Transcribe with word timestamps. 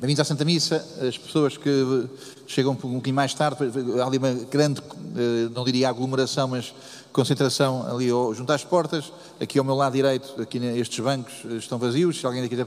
Bem-vindos 0.00 0.20
à 0.20 0.24
Santa 0.24 0.44
Missa. 0.44 0.76
As 1.08 1.18
pessoas 1.18 1.56
que 1.56 2.08
chegam 2.46 2.70
um 2.70 2.76
pouquinho 2.76 3.16
mais 3.16 3.34
tarde, 3.34 3.58
há 4.00 4.06
ali 4.06 4.16
uma 4.16 4.32
grande, 4.32 4.80
eh, 4.80 5.50
não 5.52 5.64
diria 5.64 5.88
aglomeração, 5.88 6.46
mas 6.46 6.72
concentração 7.12 7.84
ali 7.84 8.08
junto 8.32 8.52
às 8.52 8.62
portas. 8.62 9.12
Aqui 9.40 9.58
ao 9.58 9.64
meu 9.64 9.74
lado 9.74 9.94
direito, 9.94 10.40
aqui 10.40 10.58
estes 10.58 11.00
bancos 11.00 11.34
eh, 11.44 11.54
estão 11.54 11.78
vazios. 11.80 12.20
Se 12.20 12.24
alguém 12.24 12.48
quiser, 12.48 12.64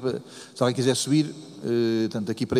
se 0.54 0.62
alguém 0.62 0.75
quiser 0.75 0.94
subir, 0.94 1.33
eh, 1.63 2.09
tanto 2.09 2.29
aqui 2.29 2.46
para, 2.46 2.59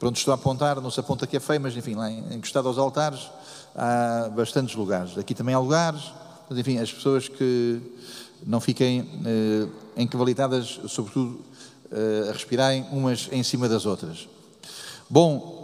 para 0.00 0.08
onde 0.08 0.18
estou 0.18 0.32
a 0.32 0.34
apontar, 0.34 0.80
não 0.80 0.90
se 0.90 0.98
aponta 0.98 1.24
que 1.24 1.36
é 1.36 1.40
feio, 1.40 1.60
mas 1.60 1.76
enfim, 1.76 1.94
lá 1.94 2.10
encostado 2.10 2.66
aos 2.66 2.78
altares, 2.78 3.30
há 3.76 4.28
bastantes 4.34 4.74
lugares. 4.74 5.16
Aqui 5.16 5.36
também 5.36 5.54
há 5.54 5.58
lugares, 5.60 6.02
mas 6.50 6.58
enfim, 6.58 6.78
as 6.78 6.92
pessoas 6.92 7.28
que 7.28 7.80
não 8.44 8.60
fiquem 8.60 9.08
encavalitadas, 9.96 10.80
sobretudo 10.88 11.38
a 11.90 12.32
respirarem 12.32 12.86
umas 12.90 13.28
em 13.30 13.42
cima 13.42 13.68
das 13.68 13.86
outras. 13.86 14.28
Bom, 15.08 15.54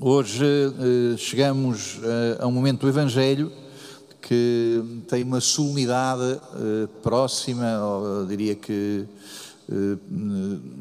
hoje 0.00 0.44
eh, 0.44 1.16
chegamos 1.18 1.98
eh, 2.02 2.38
a 2.40 2.46
um 2.46 2.52
momento 2.52 2.82
do 2.82 2.88
Evangelho 2.88 3.52
que 4.22 5.02
tem 5.08 5.24
uma 5.24 5.40
solenidade 5.40 6.22
eh, 6.54 6.88
próxima, 7.02 7.66
ou 7.84 8.26
diria 8.26 8.54
que 8.54 9.06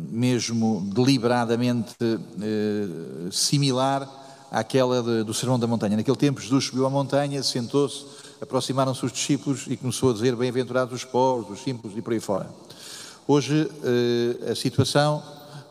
mesmo 0.10 0.90
deliberadamente 0.94 1.94
similar 3.30 4.10
àquela 4.50 5.24
do 5.26 5.34
Sermão 5.34 5.60
da 5.60 5.68
Montanha. 5.68 5.98
Naquele 5.98 6.16
tempo, 6.16 6.40
Jesus 6.40 6.66
subiu 6.66 6.86
à 6.86 6.90
montanha, 6.90 7.44
sentou-se, 7.44 8.06
aproximaram-se 8.42 9.06
os 9.06 9.12
discípulos 9.12 9.66
e 9.68 9.76
começou 9.76 10.12
a 10.12 10.14
dizer: 10.14 10.38
Bem-aventurados 10.38 10.94
os 10.94 11.04
pobres, 11.04 11.52
os 11.52 11.64
simples 11.64 11.98
e 11.98 12.02
por 12.02 12.14
aí 12.14 12.22
fora. 12.22 12.48
Hoje, 13.30 13.70
eh, 13.84 14.52
a 14.52 14.56
situação 14.56 15.22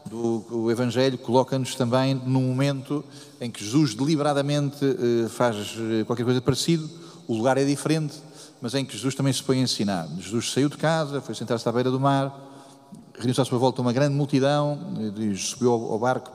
do 0.04 0.70
Evangelho 0.70 1.16
coloca-nos 1.16 1.74
também 1.74 2.14
num 2.14 2.42
momento 2.42 3.02
em 3.40 3.50
que 3.50 3.64
Jesus 3.64 3.94
deliberadamente 3.94 4.84
eh, 4.84 5.26
faz 5.30 5.74
eh, 5.78 6.04
qualquer 6.04 6.24
coisa 6.24 6.38
parecido, 6.42 6.86
o 7.26 7.34
lugar 7.34 7.56
é 7.56 7.64
diferente, 7.64 8.12
mas 8.60 8.74
em 8.74 8.84
que 8.84 8.92
Jesus 8.92 9.14
também 9.14 9.32
se 9.32 9.42
põe 9.42 9.56
a 9.56 9.62
ensinar. 9.62 10.06
Jesus 10.18 10.52
saiu 10.52 10.68
de 10.68 10.76
casa, 10.76 11.22
foi 11.22 11.34
sentar-se 11.34 11.66
à 11.66 11.72
beira 11.72 11.90
do 11.90 11.98
mar, 11.98 12.38
reuniu-se 13.14 13.40
à 13.40 13.44
sua 13.46 13.58
volta 13.58 13.80
uma 13.80 13.92
grande 13.94 14.14
multidão, 14.14 14.78
subiu 15.38 15.72
ao 15.72 15.98
barco, 15.98 16.32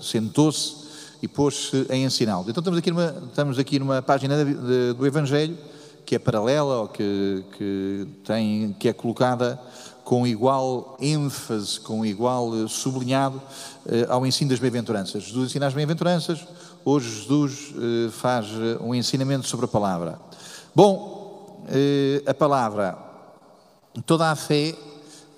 sentou-se 0.00 0.88
e 1.20 1.26
pôs-se 1.26 1.84
a 1.90 1.96
ensiná-los. 1.96 2.48
Então 2.48 2.60
estamos 2.60 2.78
aqui 2.78 2.92
numa, 2.92 3.24
estamos 3.28 3.58
aqui 3.58 3.78
numa 3.80 4.00
página 4.00 4.44
do 4.94 5.04
Evangelho 5.04 5.58
que 6.04 6.14
é 6.14 6.18
paralela, 6.18 6.82
ou 6.82 6.88
que, 6.88 7.44
que, 7.56 8.08
tem, 8.24 8.76
que 8.78 8.88
é 8.88 8.92
colocada 8.92 9.60
com 10.10 10.26
igual 10.26 10.96
ênfase, 11.00 11.78
com 11.78 12.04
igual 12.04 12.50
eh, 12.56 12.66
sublinhado 12.66 13.40
eh, 13.86 14.06
ao 14.08 14.26
ensino 14.26 14.50
das 14.50 14.58
bem-aventuranças. 14.58 15.22
Jesus 15.22 15.50
ensina 15.50 15.68
as 15.68 15.72
bem-aventuranças, 15.72 16.44
hoje 16.84 17.08
Jesus 17.08 17.72
eh, 17.76 18.10
faz 18.10 18.48
um 18.80 18.92
ensinamento 18.92 19.46
sobre 19.46 19.66
a 19.66 19.68
palavra. 19.68 20.18
Bom, 20.74 21.64
a 22.26 22.34
palavra, 22.34 22.98
toda 24.04 24.32
a 24.32 24.34
fé 24.34 24.74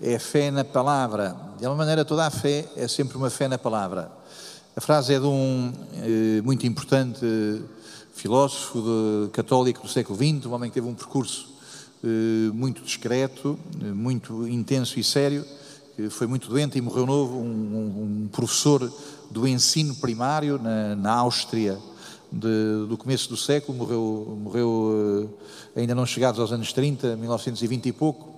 é 0.00 0.18
fé 0.18 0.50
na 0.50 0.64
palavra. 0.64 1.36
De 1.58 1.66
alguma 1.66 1.84
maneira, 1.84 2.02
toda 2.02 2.26
a 2.26 2.30
fé 2.30 2.64
é 2.74 2.88
sempre 2.88 3.18
uma 3.18 3.28
fé 3.28 3.48
na 3.48 3.58
palavra. 3.58 4.10
A 4.74 4.80
frase 4.80 5.12
é 5.12 5.18
de 5.18 5.26
um 5.26 5.70
muito 6.42 6.66
importante 6.66 7.20
filósofo 8.12 8.80
de, 8.80 9.30
católico 9.30 9.82
do 9.82 9.88
século 9.88 10.16
XX, 10.16 10.46
um 10.46 10.52
homem 10.52 10.70
que 10.70 10.74
teve 10.74 10.86
um 10.86 10.94
percurso 10.94 11.48
eh, 12.04 12.50
muito 12.52 12.82
discreto, 12.82 13.58
eh, 13.80 13.84
muito 13.86 14.46
intenso 14.46 14.98
e 14.98 15.04
sério, 15.04 15.44
foi 16.10 16.26
muito 16.26 16.48
doente 16.48 16.76
e 16.78 16.80
morreu 16.80 17.06
novo, 17.06 17.38
um, 17.38 18.24
um 18.24 18.28
professor 18.32 18.90
do 19.30 19.46
ensino 19.46 19.94
primário 19.96 20.58
na, 20.58 20.96
na 20.96 21.12
Áustria 21.12 21.78
de, 22.30 22.86
do 22.88 22.96
começo 22.96 23.28
do 23.28 23.36
século, 23.36 23.76
morreu, 23.76 24.38
morreu 24.42 25.30
eh, 25.76 25.80
ainda 25.80 25.94
não 25.94 26.04
chegados 26.04 26.40
aos 26.40 26.50
anos 26.50 26.72
30, 26.72 27.16
1920 27.16 27.86
e 27.86 27.92
pouco, 27.92 28.32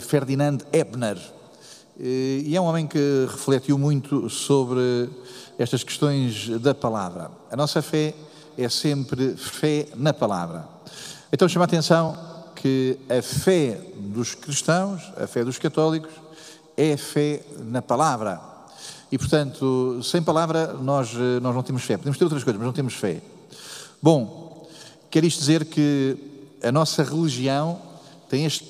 Ferdinand 0.00 0.58
Ebner. 0.70 1.18
E 1.98 2.52
é 2.54 2.60
um 2.60 2.64
homem 2.64 2.86
que 2.86 3.26
refletiu 3.26 3.78
muito 3.78 4.28
sobre 4.28 5.08
estas 5.58 5.82
questões 5.82 6.48
da 6.60 6.74
palavra. 6.74 7.30
A 7.50 7.56
nossa 7.56 7.82
fé 7.82 8.14
é 8.56 8.68
sempre 8.68 9.36
fé 9.36 9.88
na 9.96 10.12
palavra. 10.12 10.68
Então 11.32 11.48
chama 11.48 11.64
a 11.64 11.66
atenção 11.66 12.16
que 12.54 12.98
a 13.08 13.20
fé 13.20 13.80
dos 13.96 14.34
cristãos, 14.34 15.12
a 15.16 15.26
fé 15.26 15.44
dos 15.44 15.58
católicos, 15.58 16.12
é 16.76 16.96
fé 16.96 17.42
na 17.64 17.82
palavra. 17.82 18.40
E, 19.10 19.18
portanto, 19.18 20.00
sem 20.02 20.22
palavra 20.22 20.74
nós, 20.74 21.12
nós 21.42 21.54
não 21.54 21.62
temos 21.62 21.82
fé. 21.82 21.96
Podemos 21.96 22.18
ter 22.18 22.24
outras 22.24 22.44
coisas, 22.44 22.58
mas 22.58 22.66
não 22.66 22.72
temos 22.72 22.94
fé. 22.94 23.20
Bom, 24.00 24.68
quer 25.10 25.24
isto 25.24 25.40
dizer 25.40 25.64
que 25.64 26.16
a 26.62 26.70
nossa 26.70 27.02
religião 27.02 27.80
tem 28.28 28.44
este 28.44 28.64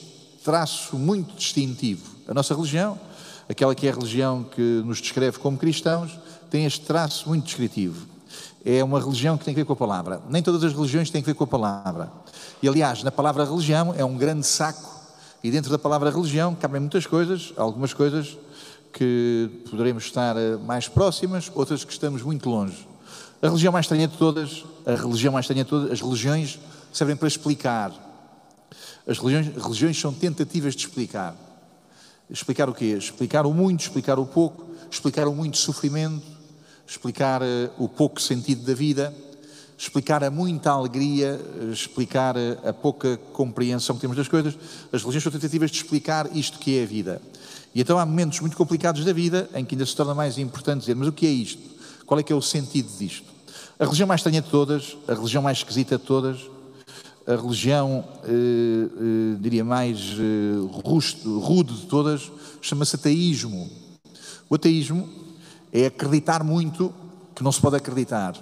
traço 0.45 0.97
muito 0.97 1.35
distintivo. 1.35 2.05
A 2.27 2.33
nossa 2.33 2.55
religião, 2.55 2.99
aquela 3.49 3.75
que 3.75 3.87
é 3.87 3.91
a 3.91 3.95
religião 3.95 4.45
que 4.45 4.83
nos 4.85 5.01
descreve 5.01 5.39
como 5.39 5.59
cristãos, 5.59 6.19
tem 6.51 6.65
este 6.65 6.81
traço 6.81 7.29
muito 7.29 7.45
descritivo. 7.45 8.07
É 8.65 8.83
uma 8.83 9.01
religião 9.01 9.39
que 9.39 9.45
tem 9.45 9.53
a 9.53 9.57
ver 9.57 9.65
com 9.65 9.73
a 9.73 9.77
palavra. 9.77 10.21
Nem 10.29 10.43
todas 10.43 10.63
as 10.65 10.73
religiões 10.73 11.11
têm 11.11 11.23
a 11.23 11.25
ver 11.25 11.35
com 11.35 11.45
a 11.45 11.47
palavra. 11.47 12.11
E 12.63 12.69
aliás, 12.69 13.03
na 13.03 13.11
palavra 13.11 13.45
religião 13.45 13.95
é 13.97 14.05
um 14.05 14.17
grande 14.17 14.47
saco, 14.47 14.99
e 15.43 15.51
dentro 15.51 15.71
da 15.71 15.79
palavra 15.79 16.11
religião 16.11 16.55
cabem 16.55 16.81
muitas 16.81 17.07
coisas, 17.07 17.53
algumas 17.57 17.95
coisas 17.95 18.37
que 18.93 19.49
poderemos 19.71 20.05
estar 20.05 20.37
eh, 20.37 20.57
mais 20.57 20.89
próximas, 20.89 21.51
outras 21.55 21.85
que 21.85 21.93
estamos 21.93 22.23
muito 22.23 22.51
longe. 22.51 22.89
A 23.41 23.47
religião 23.47 23.73
mais 23.73 23.85
estranha 23.85 24.09
de 24.09 24.17
todas, 24.17 24.65
a 24.85 24.95
religião 24.97 25.33
mais 25.33 25.45
estranha 25.45 25.63
de 25.63 25.71
todas, 25.71 25.93
as 25.93 26.01
religiões 26.01 26.59
servem 26.93 27.15
para 27.15 27.29
explicar. 27.29 27.93
As 29.07 29.19
religiões, 29.19 29.63
religiões 29.63 30.01
são 30.01 30.13
tentativas 30.13 30.75
de 30.75 30.85
explicar. 30.87 31.37
Explicar 32.29 32.69
o 32.69 32.75
quê? 32.75 32.87
Explicar 32.87 33.47
o 33.47 33.55
muito, 33.55 33.83
explicar 33.83 34.19
o 34.19 34.27
pouco, 34.27 34.67
explicar 34.91 35.29
o 35.29 35.35
muito 35.35 35.57
sofrimento, 35.57 36.27
explicar 36.89 37.43
uh, 37.43 37.71
o 37.79 37.89
pouco 37.89 38.21
sentido 38.21 38.65
da 38.65 38.75
vida 38.75 39.15
explicar 39.79 40.25
a 40.25 40.31
muita 40.31 40.73
alegria, 40.73 41.41
explicar 41.73 42.35
a 42.67 42.73
pouca 42.73 43.17
compreensão 43.33 43.95
que 43.95 44.01
temos 44.01 44.17
das 44.17 44.27
coisas. 44.27 44.59
As 44.93 45.03
religiões 45.03 45.23
são 45.23 45.31
tentativas 45.31 45.71
de 45.71 45.77
explicar 45.77 46.29
isto 46.37 46.59
que 46.59 46.81
é 46.81 46.83
a 46.83 46.87
vida. 46.87 47.23
E 47.73 47.81
então 47.81 47.97
há 47.97 48.05
momentos 48.05 48.41
muito 48.41 48.57
complicados 48.57 49.05
da 49.05 49.13
vida 49.13 49.49
em 49.55 49.65
que 49.65 49.77
ainda 49.77 49.87
se 49.87 49.95
torna 49.95 50.15
mais 50.15 50.37
importante 50.37 50.81
dizer: 50.81 50.97
mas 50.97 51.07
o 51.07 51.13
que 51.13 51.27
é 51.27 51.31
isto? 51.31 51.63
Qual 52.05 52.19
é 52.19 52.25
que 52.25 52.33
é 52.33 52.37
o 52.37 52.43
sentido 52.43 52.91
disto? 52.99 53.29
A 53.79 53.85
religião 53.85 54.09
mais 54.09 54.21
estranha 54.21 54.43
de 54.43 54.51
todas, 54.51 54.97
a 55.07 55.15
religião 55.15 55.41
mais 55.41 55.59
esquisita 55.59 55.97
de 55.97 56.05
todas, 56.05 56.41
a 57.25 57.37
religião, 57.37 58.05
eh, 58.25 58.29
eh, 58.31 59.37
diria 59.39 59.63
mais 59.63 60.17
eh, 60.19 61.37
rude 61.41 61.75
de 61.75 61.87
todas, 61.87 62.33
chama-se 62.61 62.97
ateísmo. 62.97 63.71
O 64.51 64.55
ateísmo 64.55 65.09
é 65.73 65.87
acreditar 65.87 66.43
muito 66.43 66.93
que 67.35 67.43
não 67.43 67.53
se 67.53 67.61
pode 67.61 67.77
acreditar. 67.77 68.35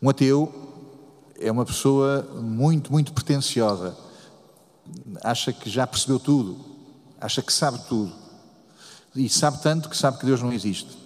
Um 0.00 0.08
ateu 0.08 0.52
é 1.40 1.50
uma 1.50 1.64
pessoa 1.64 2.22
muito, 2.40 2.92
muito 2.92 3.12
pretensiosa. 3.12 3.96
Acha 5.22 5.52
que 5.52 5.68
já 5.68 5.86
percebeu 5.86 6.18
tudo, 6.18 6.58
acha 7.20 7.42
que 7.42 7.52
sabe 7.52 7.78
tudo. 7.88 8.12
E 9.14 9.28
sabe 9.28 9.60
tanto 9.62 9.88
que 9.88 9.96
sabe 9.96 10.18
que 10.18 10.26
Deus 10.26 10.42
não 10.42 10.52
existe. 10.52 10.96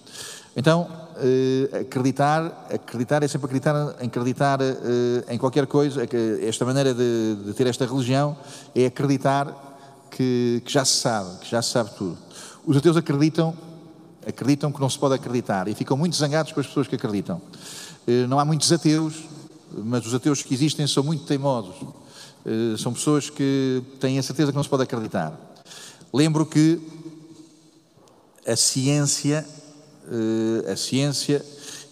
Então, 0.55 0.89
eh, 1.17 1.81
acreditar, 1.81 2.67
acreditar 2.73 3.23
é 3.23 3.29
sempre 3.29 3.47
acreditar, 3.47 3.97
acreditar 4.03 4.61
eh, 4.61 5.25
em 5.29 5.39
qualquer 5.39 5.67
coisa. 5.67 6.07
Esta 6.43 6.65
maneira 6.65 6.93
de, 6.93 7.37
de, 7.47 7.55
ter 7.55 7.67
esta 7.67 7.87
religião 7.87 8.37
é 8.75 8.87
acreditar 8.87 9.47
que, 10.11 10.63
que 10.65 10.73
já 10.73 10.85
se 10.85 10.97
sabe, 10.99 11.39
que 11.41 11.51
já 11.51 11.63
se 11.63 11.71
sabe 11.71 11.91
tudo. 11.97 12.19
Os 12.67 12.77
ateus 12.77 12.97
acreditam, 12.97 13.55
acreditam 14.27 14.73
que 14.73 14.81
não 14.81 14.89
se 14.89 14.99
pode 14.99 15.15
acreditar 15.15 15.69
e 15.69 15.75
ficam 15.75 15.97
muito 15.97 16.17
zangados 16.17 16.53
com 16.53 16.61
as 16.61 16.67
pessoas 16.67 16.87
que 16.87 16.95
acreditam. 16.95 17.41
Eh, 18.07 18.27
não 18.27 18.39
há 18.39 18.45
muitos 18.45 18.71
ateus, 18.73 19.15
mas 19.73 20.07
os 20.07 20.15
ateus 20.15 20.43
que 20.43 20.53
existem 20.55 20.87
são 20.87 21.03
muito 21.03 21.25
teimosos. 21.25 21.77
Eh, 22.45 22.77
são 22.79 22.93
pessoas 22.93 23.31
que 23.31 23.83
têm 24.01 24.19
a 24.19 24.23
certeza 24.23 24.51
que 24.51 24.57
não 24.57 24.63
se 24.63 24.69
pode 24.69 24.83
acreditar. 24.83 25.39
Lembro 26.13 26.45
que 26.47 26.81
a 28.47 28.57
ciência, 28.57 29.47
eh, 30.09 30.73
a 30.73 30.77
ciência 30.77 31.45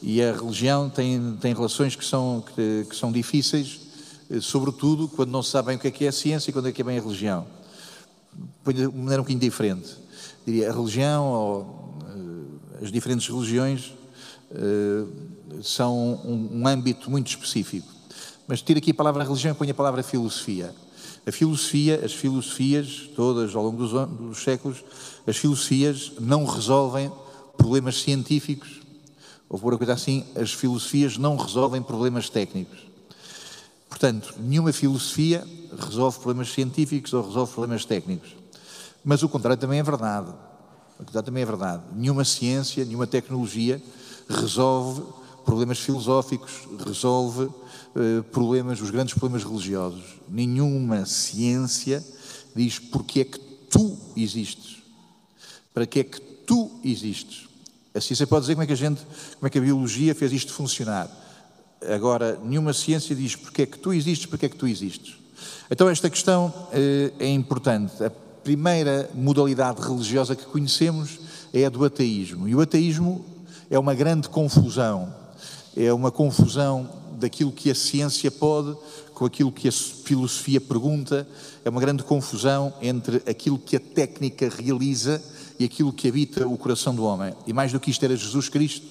e 0.02 0.22
a 0.22 0.32
religião 0.32 0.88
têm, 0.88 1.36
têm 1.40 1.54
relações 1.54 1.94
que 1.94 2.04
são, 2.04 2.42
que, 2.54 2.86
que 2.88 2.96
são 2.96 3.12
difíceis, 3.12 3.80
sobretudo 4.40 5.08
quando 5.08 5.30
não 5.30 5.42
se 5.42 5.50
sabe 5.50 5.68
bem 5.68 5.76
o 5.76 5.80
que 5.80 5.88
é 5.88 5.90
que 5.90 6.04
é 6.04 6.08
a 6.08 6.12
ciência 6.12 6.50
e 6.50 6.52
quando 6.52 6.68
é 6.68 6.72
que 6.72 6.80
é 6.80 6.84
bem 6.84 6.98
a 6.98 7.02
religião. 7.02 7.46
De 8.64 8.86
maneira 8.86 9.20
um 9.20 9.24
bocadinho 9.24 9.40
diferente. 9.40 9.96
Diria, 10.46 10.70
a 10.70 10.72
religião 10.72 11.26
ou 11.26 11.89
as 12.80 12.90
diferentes 12.90 13.26
religiões 13.28 13.92
são 15.62 16.20
um, 16.24 16.60
um 16.60 16.66
âmbito 16.66 17.10
muito 17.10 17.28
específico. 17.28 17.88
Mas 18.46 18.62
tiro 18.62 18.78
aqui 18.78 18.90
a 18.90 18.94
palavra 18.94 19.22
religião 19.22 19.52
e 19.52 19.54
ponho 19.54 19.70
a 19.70 19.74
palavra 19.74 20.02
filosofia. 20.02 20.74
A 21.26 21.30
filosofia, 21.30 22.04
as 22.04 22.12
filosofias, 22.12 23.08
todas 23.14 23.54
ao 23.54 23.62
longo 23.62 23.76
dos, 23.76 24.08
dos 24.08 24.42
séculos, 24.42 24.82
as 25.26 25.36
filosofias 25.36 26.12
não 26.18 26.44
resolvem 26.44 27.12
problemas 27.56 28.00
científicos, 28.00 28.80
ou 29.48 29.58
por 29.58 29.72
uma 29.72 29.78
coisa 29.78 29.92
assim, 29.92 30.24
as 30.34 30.52
filosofias 30.52 31.18
não 31.18 31.36
resolvem 31.36 31.82
problemas 31.82 32.30
técnicos. 32.30 32.78
Portanto, 33.88 34.34
nenhuma 34.38 34.72
filosofia 34.72 35.46
resolve 35.78 36.18
problemas 36.18 36.52
científicos 36.52 37.12
ou 37.12 37.26
resolve 37.26 37.52
problemas 37.52 37.84
técnicos. 37.84 38.30
Mas 39.04 39.22
o 39.22 39.28
contrário 39.28 39.60
também 39.60 39.78
é 39.78 39.82
verdade. 39.82 40.32
O 41.00 41.04
contrário 41.04 41.26
também 41.26 41.42
é 41.42 41.46
verdade. 41.46 41.82
Nenhuma 41.94 42.24
ciência, 42.24 42.84
nenhuma 42.84 43.06
tecnologia 43.06 43.80
resolve 44.28 45.02
problemas 45.46 45.78
filosóficos, 45.78 46.52
resolve 46.84 47.44
uh, 47.44 48.22
problemas, 48.30 48.82
os 48.82 48.90
grandes 48.90 49.14
problemas 49.14 49.42
religiosos. 49.42 50.20
Nenhuma 50.28 51.06
ciência 51.06 52.04
diz 52.54 52.78
porque 52.78 53.20
é 53.20 53.24
que 53.24 53.38
tu 53.38 53.96
existes. 54.14 54.82
Para 55.72 55.86
que 55.86 56.00
é 56.00 56.04
que 56.04 56.20
tu 56.20 56.70
existes. 56.84 57.48
A 57.94 58.00
ciência 58.00 58.26
pode 58.26 58.42
dizer 58.42 58.54
como 58.54 58.64
é 58.64 58.66
que 58.66 58.72
a 58.74 58.76
gente, 58.76 59.00
como 59.36 59.46
é 59.46 59.50
que 59.50 59.58
a 59.58 59.62
biologia 59.62 60.14
fez 60.14 60.32
isto 60.32 60.52
funcionar. 60.52 61.10
Agora, 61.94 62.38
nenhuma 62.44 62.74
ciência 62.74 63.16
diz 63.16 63.34
porque 63.34 63.62
é 63.62 63.66
que 63.66 63.78
tu 63.78 63.92
existes, 63.94 64.26
porque 64.26 64.44
é 64.44 64.48
que 64.50 64.56
tu 64.56 64.66
existes. 64.66 65.16
Então, 65.70 65.88
esta 65.88 66.10
questão 66.10 66.48
uh, 66.48 67.14
é 67.18 67.28
importante. 67.28 68.04
A 68.04 68.10
primeira 68.42 69.10
modalidade 69.14 69.80
religiosa 69.80 70.34
que 70.34 70.44
conhecemos 70.44 71.18
é 71.52 71.64
a 71.64 71.68
do 71.68 71.84
ateísmo. 71.84 72.48
E 72.48 72.54
o 72.54 72.60
ateísmo 72.60 73.24
é 73.70 73.78
uma 73.78 73.94
grande 73.94 74.28
confusão. 74.28 75.12
É 75.76 75.92
uma 75.92 76.10
confusão 76.10 76.88
daquilo 77.18 77.52
que 77.52 77.70
a 77.70 77.74
ciência 77.74 78.30
pode 78.30 78.76
com 79.14 79.26
aquilo 79.26 79.52
que 79.52 79.68
a 79.68 79.72
filosofia 79.72 80.60
pergunta. 80.60 81.28
É 81.64 81.70
uma 81.70 81.80
grande 81.80 82.02
confusão 82.02 82.72
entre 82.80 83.16
aquilo 83.28 83.58
que 83.58 83.76
a 83.76 83.80
técnica 83.80 84.48
realiza 84.48 85.22
e 85.58 85.64
aquilo 85.64 85.92
que 85.92 86.08
habita 86.08 86.48
o 86.48 86.56
coração 86.56 86.94
do 86.94 87.04
homem. 87.04 87.34
E 87.46 87.52
mais 87.52 87.70
do 87.70 87.78
que 87.78 87.90
isto 87.90 88.02
era 88.02 88.16
Jesus 88.16 88.48
Cristo, 88.48 88.86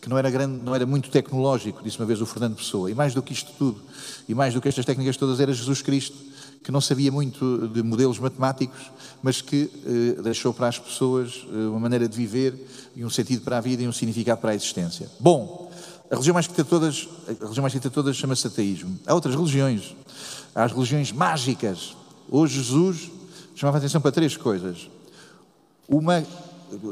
que 0.00 0.08
não 0.08 0.18
era, 0.18 0.30
grande, 0.30 0.62
não 0.62 0.74
era 0.74 0.86
muito 0.86 1.10
tecnológico, 1.10 1.82
disse 1.82 1.98
uma 1.98 2.06
vez 2.06 2.20
o 2.20 2.26
Fernando 2.26 2.56
Pessoa. 2.56 2.90
E 2.90 2.94
mais 2.94 3.14
do 3.14 3.22
que 3.22 3.32
isto 3.32 3.52
tudo, 3.58 3.80
e 4.28 4.34
mais 4.34 4.52
do 4.52 4.60
que 4.60 4.68
estas 4.68 4.84
técnicas 4.84 5.16
todas, 5.16 5.40
era 5.40 5.52
Jesus 5.52 5.82
Cristo, 5.82 6.16
que 6.62 6.70
não 6.70 6.80
sabia 6.80 7.10
muito 7.10 7.68
de 7.68 7.82
modelos 7.82 8.18
matemáticos, 8.18 8.90
mas 9.22 9.40
que 9.40 9.70
eh, 9.84 10.22
deixou 10.22 10.52
para 10.52 10.68
as 10.68 10.78
pessoas 10.78 11.46
eh, 11.50 11.56
uma 11.68 11.80
maneira 11.80 12.06
de 12.06 12.16
viver 12.16 12.54
e 12.94 13.04
um 13.04 13.10
sentido 13.10 13.42
para 13.42 13.58
a 13.58 13.60
vida 13.60 13.82
e 13.82 13.88
um 13.88 13.92
significado 13.92 14.40
para 14.40 14.50
a 14.50 14.54
existência. 14.54 15.10
Bom, 15.18 15.70
a 16.10 16.14
religião 16.14 16.34
mais 16.34 16.46
querida 16.46 16.64
de 16.64 16.68
todas, 16.68 17.08
a 17.26 17.32
religião 17.44 17.62
mais 17.62 17.72
querida 17.72 17.90
todas 17.90 18.16
chama-se 18.16 18.46
ateísmo. 18.46 18.98
Há 19.06 19.14
outras 19.14 19.34
religiões. 19.34 19.94
Há 20.54 20.64
as 20.64 20.72
religiões 20.72 21.12
mágicas. 21.12 21.96
Hoje 22.28 22.58
Jesus 22.58 23.10
chamava 23.54 23.78
a 23.78 23.78
atenção 23.78 24.00
para 24.00 24.12
três 24.12 24.36
coisas. 24.36 24.90
Uma 25.88 26.24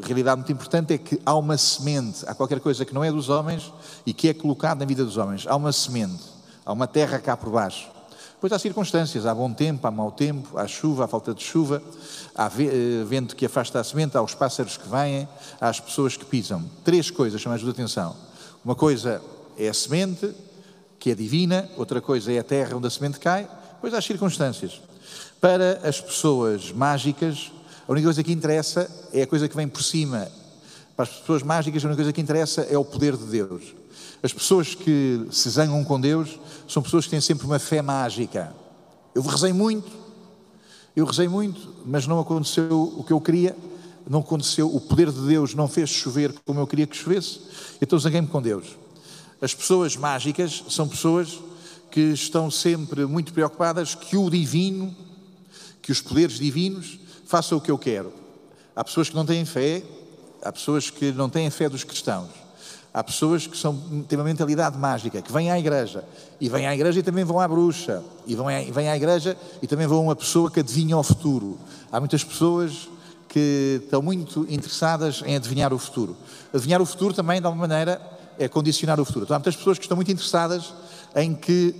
realidade 0.02 0.36
muito 0.36 0.52
importante 0.52 0.94
é 0.94 0.98
que 0.98 1.20
há 1.24 1.34
uma 1.34 1.58
semente, 1.58 2.24
há 2.26 2.34
qualquer 2.34 2.60
coisa 2.60 2.84
que 2.84 2.94
não 2.94 3.04
é 3.04 3.12
dos 3.12 3.28
homens 3.28 3.72
e 4.06 4.12
que 4.12 4.28
é 4.28 4.34
colocada 4.34 4.80
na 4.80 4.86
vida 4.86 5.04
dos 5.04 5.16
homens. 5.16 5.46
Há 5.46 5.54
uma 5.56 5.72
semente, 5.72 6.24
há 6.64 6.72
uma 6.72 6.86
terra 6.86 7.18
cá 7.18 7.36
por 7.36 7.50
baixo. 7.50 7.97
Depois 8.38 8.52
há 8.52 8.58
circunstâncias, 8.60 9.26
há 9.26 9.34
bom 9.34 9.52
tempo, 9.52 9.84
há 9.84 9.90
mau 9.90 10.12
tempo, 10.12 10.56
há 10.56 10.64
chuva, 10.68 11.04
há 11.04 11.08
falta 11.08 11.34
de 11.34 11.42
chuva, 11.42 11.82
há 12.36 12.46
eh, 12.46 13.02
vento 13.04 13.34
que 13.34 13.44
afasta 13.44 13.80
a 13.80 13.82
semente, 13.82 14.16
há 14.16 14.22
os 14.22 14.32
pássaros 14.32 14.76
que 14.76 14.88
vêm, 14.88 15.26
há 15.60 15.68
as 15.68 15.80
pessoas 15.80 16.16
que 16.16 16.24
pisam. 16.24 16.64
Três 16.84 17.10
coisas 17.10 17.40
chamam 17.40 17.58
a 17.58 17.70
atenção. 17.70 18.14
Uma 18.64 18.76
coisa 18.76 19.20
é 19.58 19.68
a 19.68 19.74
semente, 19.74 20.32
que 21.00 21.10
é 21.10 21.16
divina, 21.16 21.68
outra 21.76 22.00
coisa 22.00 22.32
é 22.32 22.38
a 22.38 22.44
terra 22.44 22.76
onde 22.76 22.86
a 22.86 22.90
semente 22.90 23.18
cai, 23.18 23.48
depois 23.74 23.92
há 23.92 23.98
as 23.98 24.04
circunstâncias. 24.04 24.80
Para 25.40 25.80
as 25.82 26.00
pessoas 26.00 26.70
mágicas, 26.70 27.50
a 27.88 27.90
única 27.90 28.06
coisa 28.06 28.22
que 28.22 28.30
interessa 28.30 28.88
é 29.12 29.22
a 29.22 29.26
coisa 29.26 29.48
que 29.48 29.56
vem 29.56 29.66
por 29.66 29.82
cima. 29.82 30.28
Para 30.94 31.02
as 31.02 31.10
pessoas 31.10 31.42
mágicas, 31.42 31.84
a 31.84 31.88
única 31.88 32.02
coisa 32.02 32.12
que 32.12 32.20
interessa 32.20 32.60
é 32.70 32.78
o 32.78 32.84
poder 32.84 33.16
de 33.16 33.24
Deus. 33.24 33.74
As 34.22 34.32
pessoas 34.32 34.74
que 34.74 35.26
se 35.30 35.48
zangam 35.50 35.84
com 35.84 36.00
Deus 36.00 36.38
são 36.66 36.82
pessoas 36.82 37.04
que 37.04 37.10
têm 37.10 37.20
sempre 37.20 37.46
uma 37.46 37.58
fé 37.58 37.80
mágica. 37.80 38.54
Eu 39.14 39.22
rezei 39.22 39.52
muito, 39.52 39.90
eu 40.96 41.04
rezei 41.04 41.28
muito, 41.28 41.74
mas 41.86 42.06
não 42.06 42.18
aconteceu 42.18 42.94
o 42.96 43.04
que 43.04 43.12
eu 43.12 43.20
queria, 43.20 43.56
não 44.08 44.20
aconteceu, 44.20 44.74
o 44.74 44.80
poder 44.80 45.12
de 45.12 45.20
Deus 45.20 45.54
não 45.54 45.68
fez 45.68 45.90
chover 45.90 46.32
como 46.44 46.60
eu 46.60 46.66
queria 46.66 46.86
que 46.86 46.96
chovesse, 46.96 47.40
então 47.80 47.98
zanguei-me 47.98 48.26
com 48.26 48.40
Deus. 48.40 48.76
As 49.40 49.54
pessoas 49.54 49.96
mágicas 49.96 50.64
são 50.68 50.88
pessoas 50.88 51.38
que 51.90 52.00
estão 52.00 52.50
sempre 52.50 53.06
muito 53.06 53.32
preocupadas 53.32 53.94
que 53.94 54.16
o 54.16 54.28
divino, 54.28 54.94
que 55.80 55.92
os 55.92 56.00
poderes 56.00 56.38
divinos 56.38 56.98
façam 57.26 57.58
o 57.58 57.60
que 57.60 57.70
eu 57.70 57.78
quero. 57.78 58.12
Há 58.74 58.82
pessoas 58.82 59.08
que 59.08 59.14
não 59.14 59.24
têm 59.24 59.44
fé, 59.44 59.82
há 60.42 60.52
pessoas 60.52 60.90
que 60.90 61.12
não 61.12 61.28
têm 61.28 61.48
fé 61.50 61.68
dos 61.68 61.84
cristãos. 61.84 62.30
Há 62.98 63.04
pessoas 63.04 63.46
que 63.46 63.56
são, 63.56 63.76
têm 64.08 64.18
uma 64.18 64.24
mentalidade 64.24 64.76
mágica, 64.76 65.22
que 65.22 65.32
vêm 65.32 65.52
à 65.52 65.56
igreja, 65.56 66.02
e 66.40 66.48
vêm 66.48 66.66
à 66.66 66.74
igreja 66.74 66.98
e 66.98 67.02
também 67.04 67.22
vão 67.22 67.38
à 67.38 67.46
bruxa, 67.46 68.02
e 68.26 68.34
vão 68.34 68.48
à, 68.48 68.60
vêm 68.72 68.88
à 68.88 68.96
igreja 68.96 69.36
e 69.62 69.68
também 69.68 69.86
vão 69.86 69.98
a 69.98 70.00
uma 70.00 70.16
pessoa 70.16 70.50
que 70.50 70.58
adivinha 70.58 70.98
o 70.98 71.02
futuro. 71.04 71.56
Há 71.92 72.00
muitas 72.00 72.24
pessoas 72.24 72.88
que 73.28 73.82
estão 73.84 74.02
muito 74.02 74.44
interessadas 74.48 75.22
em 75.24 75.36
adivinhar 75.36 75.72
o 75.72 75.78
futuro. 75.78 76.16
Adivinhar 76.52 76.82
o 76.82 76.84
futuro 76.84 77.14
também, 77.14 77.40
de 77.40 77.46
alguma 77.46 77.68
maneira, 77.68 78.02
é 78.36 78.48
condicionar 78.48 78.98
o 78.98 79.04
futuro. 79.04 79.26
Então, 79.26 79.36
há 79.36 79.38
muitas 79.38 79.54
pessoas 79.54 79.78
que 79.78 79.84
estão 79.84 79.94
muito 79.94 80.10
interessadas 80.10 80.74
em 81.14 81.36
que 81.36 81.76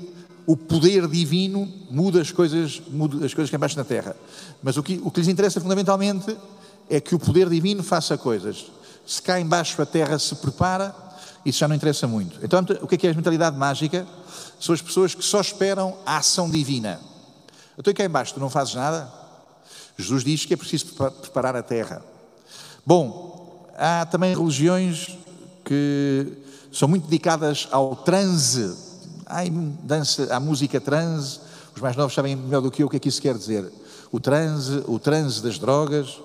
o 0.47 0.57
poder 0.57 1.09
divino 1.09 1.69
muda 1.91 2.21
as 2.21 2.31
coisas, 2.31 2.81
muda 2.93 3.27
as 3.27 3.35
coisas 3.35 3.51
que 3.51 3.57
embaixo 3.57 3.77
na 3.77 3.83
terra. 3.83 4.15
Mas 4.63 4.77
o 4.77 4.85
que, 4.85 5.01
o 5.03 5.11
que 5.11 5.19
lhes 5.19 5.29
interessa 5.29 5.61
fundamentalmente 5.61 6.37
é 6.89 7.01
que 7.01 7.17
o 7.17 7.19
poder 7.19 7.49
divino 7.49 7.83
faça 7.83 8.17
coisas. 8.17 8.71
Se 9.05 9.21
cá 9.21 9.41
embaixo 9.41 9.83
a 9.83 9.87
terra 9.87 10.17
se 10.17 10.37
prepara, 10.37 11.08
isso 11.45 11.59
já 11.59 11.69
não 11.69 11.77
interessa 11.77 12.07
muito. 12.07 12.39
Então, 12.45 12.61
o 12.83 12.87
que 12.87 12.95
é, 12.95 12.99
que 12.99 13.07
é 13.07 13.11
a 13.11 13.15
mentalidade 13.15 13.57
mágica? 13.57 14.07
São 14.61 14.75
as 14.75 14.83
pessoas 14.83 15.15
que 15.15 15.25
só 15.25 15.41
esperam 15.41 15.97
a 16.05 16.19
ação 16.19 16.51
divina. 16.51 17.01
Então, 17.79 17.93
cá 17.95 18.05
embaixo, 18.05 18.35
tu 18.35 18.41
não 18.41 18.51
fazes 18.51 18.75
nada? 18.75 19.11
Jesus 19.97 20.25
diz 20.25 20.45
que 20.45 20.55
é 20.55 20.57
preciso 20.57 20.87
preparar 20.95 21.57
a 21.57 21.63
terra. 21.63 22.03
Bom, 22.85 23.69
há 23.77 24.07
também 24.07 24.35
religiões 24.35 25.17
que 25.65 26.33
são 26.73 26.89
muito 26.89 27.05
dedicadas 27.05 27.69
ao 27.71 27.97
transe. 27.97 28.77
Há, 29.27 29.43
dança, 29.83 30.35
há 30.35 30.41
música 30.41 30.81
transe, 30.81 31.41
os 31.75 31.83
mais 31.83 31.97
novos 31.97 32.15
sabem 32.15 32.35
melhor 32.35 32.61
do 32.61 32.71
que 32.71 32.83
eu 32.83 32.87
o 32.87 32.91
que 32.91 32.97
é 32.97 33.01
que 33.01 33.09
isso 33.09 33.21
quer 33.23 33.37
dizer. 33.37 33.71
O 34.11 34.19
transe, 34.19 34.83
o 34.87 34.99
transe 34.99 35.43
das 35.43 35.59
drogas, 35.59 36.19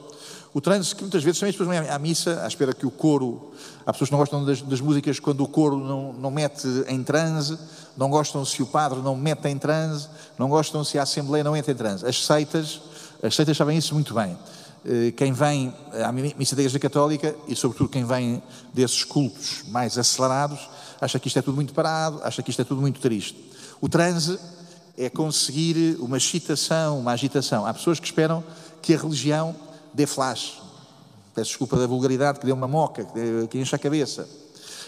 o 0.54 0.62
trânsito, 0.62 0.98
que 0.98 1.02
muitas 1.02 1.24
vezes 1.24 1.40
também 1.40 1.50
as 1.50 1.56
pessoas 1.56 1.90
à 1.90 1.98
missa 1.98 2.42
à 2.44 2.48
espera 2.48 2.74
que 2.74 2.86
o 2.86 2.92
coro. 2.92 3.52
Há 3.86 3.92
pessoas 3.92 4.10
que 4.10 4.12
não 4.12 4.20
gostam 4.20 4.46
das, 4.46 4.62
das, 4.62 4.80
músicas 4.80 5.20
quando 5.20 5.42
o 5.44 5.48
coro 5.48 5.78
não, 5.78 6.14
não 6.14 6.30
mete 6.30 6.68
em 6.88 7.04
transe, 7.04 7.58
não 7.98 8.10
gostam 8.10 8.46
se 8.46 8.62
o 8.62 8.66
padre 8.68 9.00
não 9.00 9.16
mete 9.16 9.48
em 9.48 9.58
transe, 9.58 10.08
não 10.38 10.48
gostam 10.48 10.84
se 10.84 11.00
a 11.00 11.04
Assembleia 11.04 11.44
não 11.44 11.58
entra 11.58 11.72
em 11.72 11.76
transe. 11.76 12.06
As 12.06 12.24
seitas, 12.24 12.82
as 13.22 13.36
seitas 13.36 13.58
sabem 13.58 13.78
isso 13.78 13.96
muito 13.96 14.14
bem. 14.14 14.38
Eh, 14.86 15.12
quem 15.12 15.32
vem 15.32 15.74
à 16.06 16.12
missa 16.12 16.56
da 16.56 16.62
Igreja 16.62 16.78
Católica 16.78 17.36
e, 17.48 17.56
sobretudo, 17.56 17.90
quem 17.90 18.06
vem 18.06 18.42
desses 18.74 19.04
cultos 19.04 19.64
mais 19.70 19.98
acelerados, 19.98 20.70
acha 21.02 21.18
que 21.20 21.28
isto 21.28 21.40
é 21.40 21.42
tudo 21.42 21.56
muito 21.56 21.74
parado, 21.74 22.22
acha 22.24 22.44
que 22.44 22.52
isto 22.52 22.62
é 22.62 22.66
tudo 22.66 22.80
muito 22.80 23.00
triste. 23.00 23.52
O 23.82 23.90
transe 23.90 24.38
é 24.98 25.10
conseguir 25.10 25.98
uma 26.00 26.18
excitação, 26.18 27.00
uma 27.00 27.12
agitação. 27.12 27.66
Há 27.66 27.74
pessoas 27.74 28.00
que 28.00 28.06
esperam 28.06 28.44
que 28.82 28.94
a 28.94 28.98
religião 28.98 29.56
dê 29.94 30.06
flash. 30.06 30.62
Peço 31.36 31.50
desculpa 31.50 31.78
da 31.78 31.88
vulgaridade, 31.88 32.40
que 32.40 32.46
dê 32.46 32.52
uma 32.52 32.68
moca, 32.68 33.06
que, 33.06 33.48
que 33.48 33.60
enche 33.60 33.76
a 33.76 33.80
cabeça. 33.80 34.28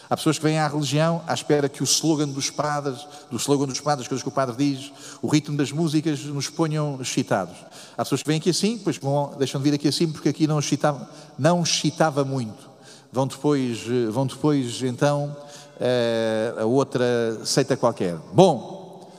Há 0.08 0.16
pessoas 0.16 0.38
que 0.38 0.44
vêm 0.44 0.60
à 0.60 0.68
religião 0.68 1.24
à 1.26 1.34
espera 1.34 1.68
que 1.68 1.82
o 1.82 1.84
slogan 1.84 2.28
dos 2.28 2.52
padres, 2.52 3.08
do 3.32 3.38
slogan 3.38 3.66
dos 3.66 3.80
padres, 3.80 4.04
as 4.04 4.08
coisas 4.08 4.22
que 4.22 4.30
o 4.30 4.32
padre 4.32 4.56
diz, 4.56 4.92
o 5.22 5.28
ritmo 5.28 5.58
das 5.58 5.72
músicas 5.72 6.24
nos 6.26 6.48
ponham 6.48 7.00
excitados. 7.02 7.56
Há 7.98 8.04
pessoas 8.04 8.22
que 8.22 8.28
vêm 8.28 8.38
aqui 8.38 8.52
assim, 8.52 8.78
depois 8.78 9.00
deixam 9.38 9.60
de 9.60 9.70
vir 9.70 9.76
aqui 9.76 9.88
assim 9.88 10.12
porque 10.12 10.30
aqui 10.30 10.46
não 10.46 10.60
excitava, 10.60 11.10
não 11.38 11.64
excitava 11.64 12.24
muito. 12.24 12.70
Vão 13.12 13.26
depois, 13.26 13.80
vão 14.12 14.28
depois 14.28 14.84
então 14.84 15.36
eh, 15.80 16.54
a 16.60 16.66
outra 16.66 17.40
seita 17.44 17.76
qualquer. 17.76 18.16
Bom, 18.32 19.10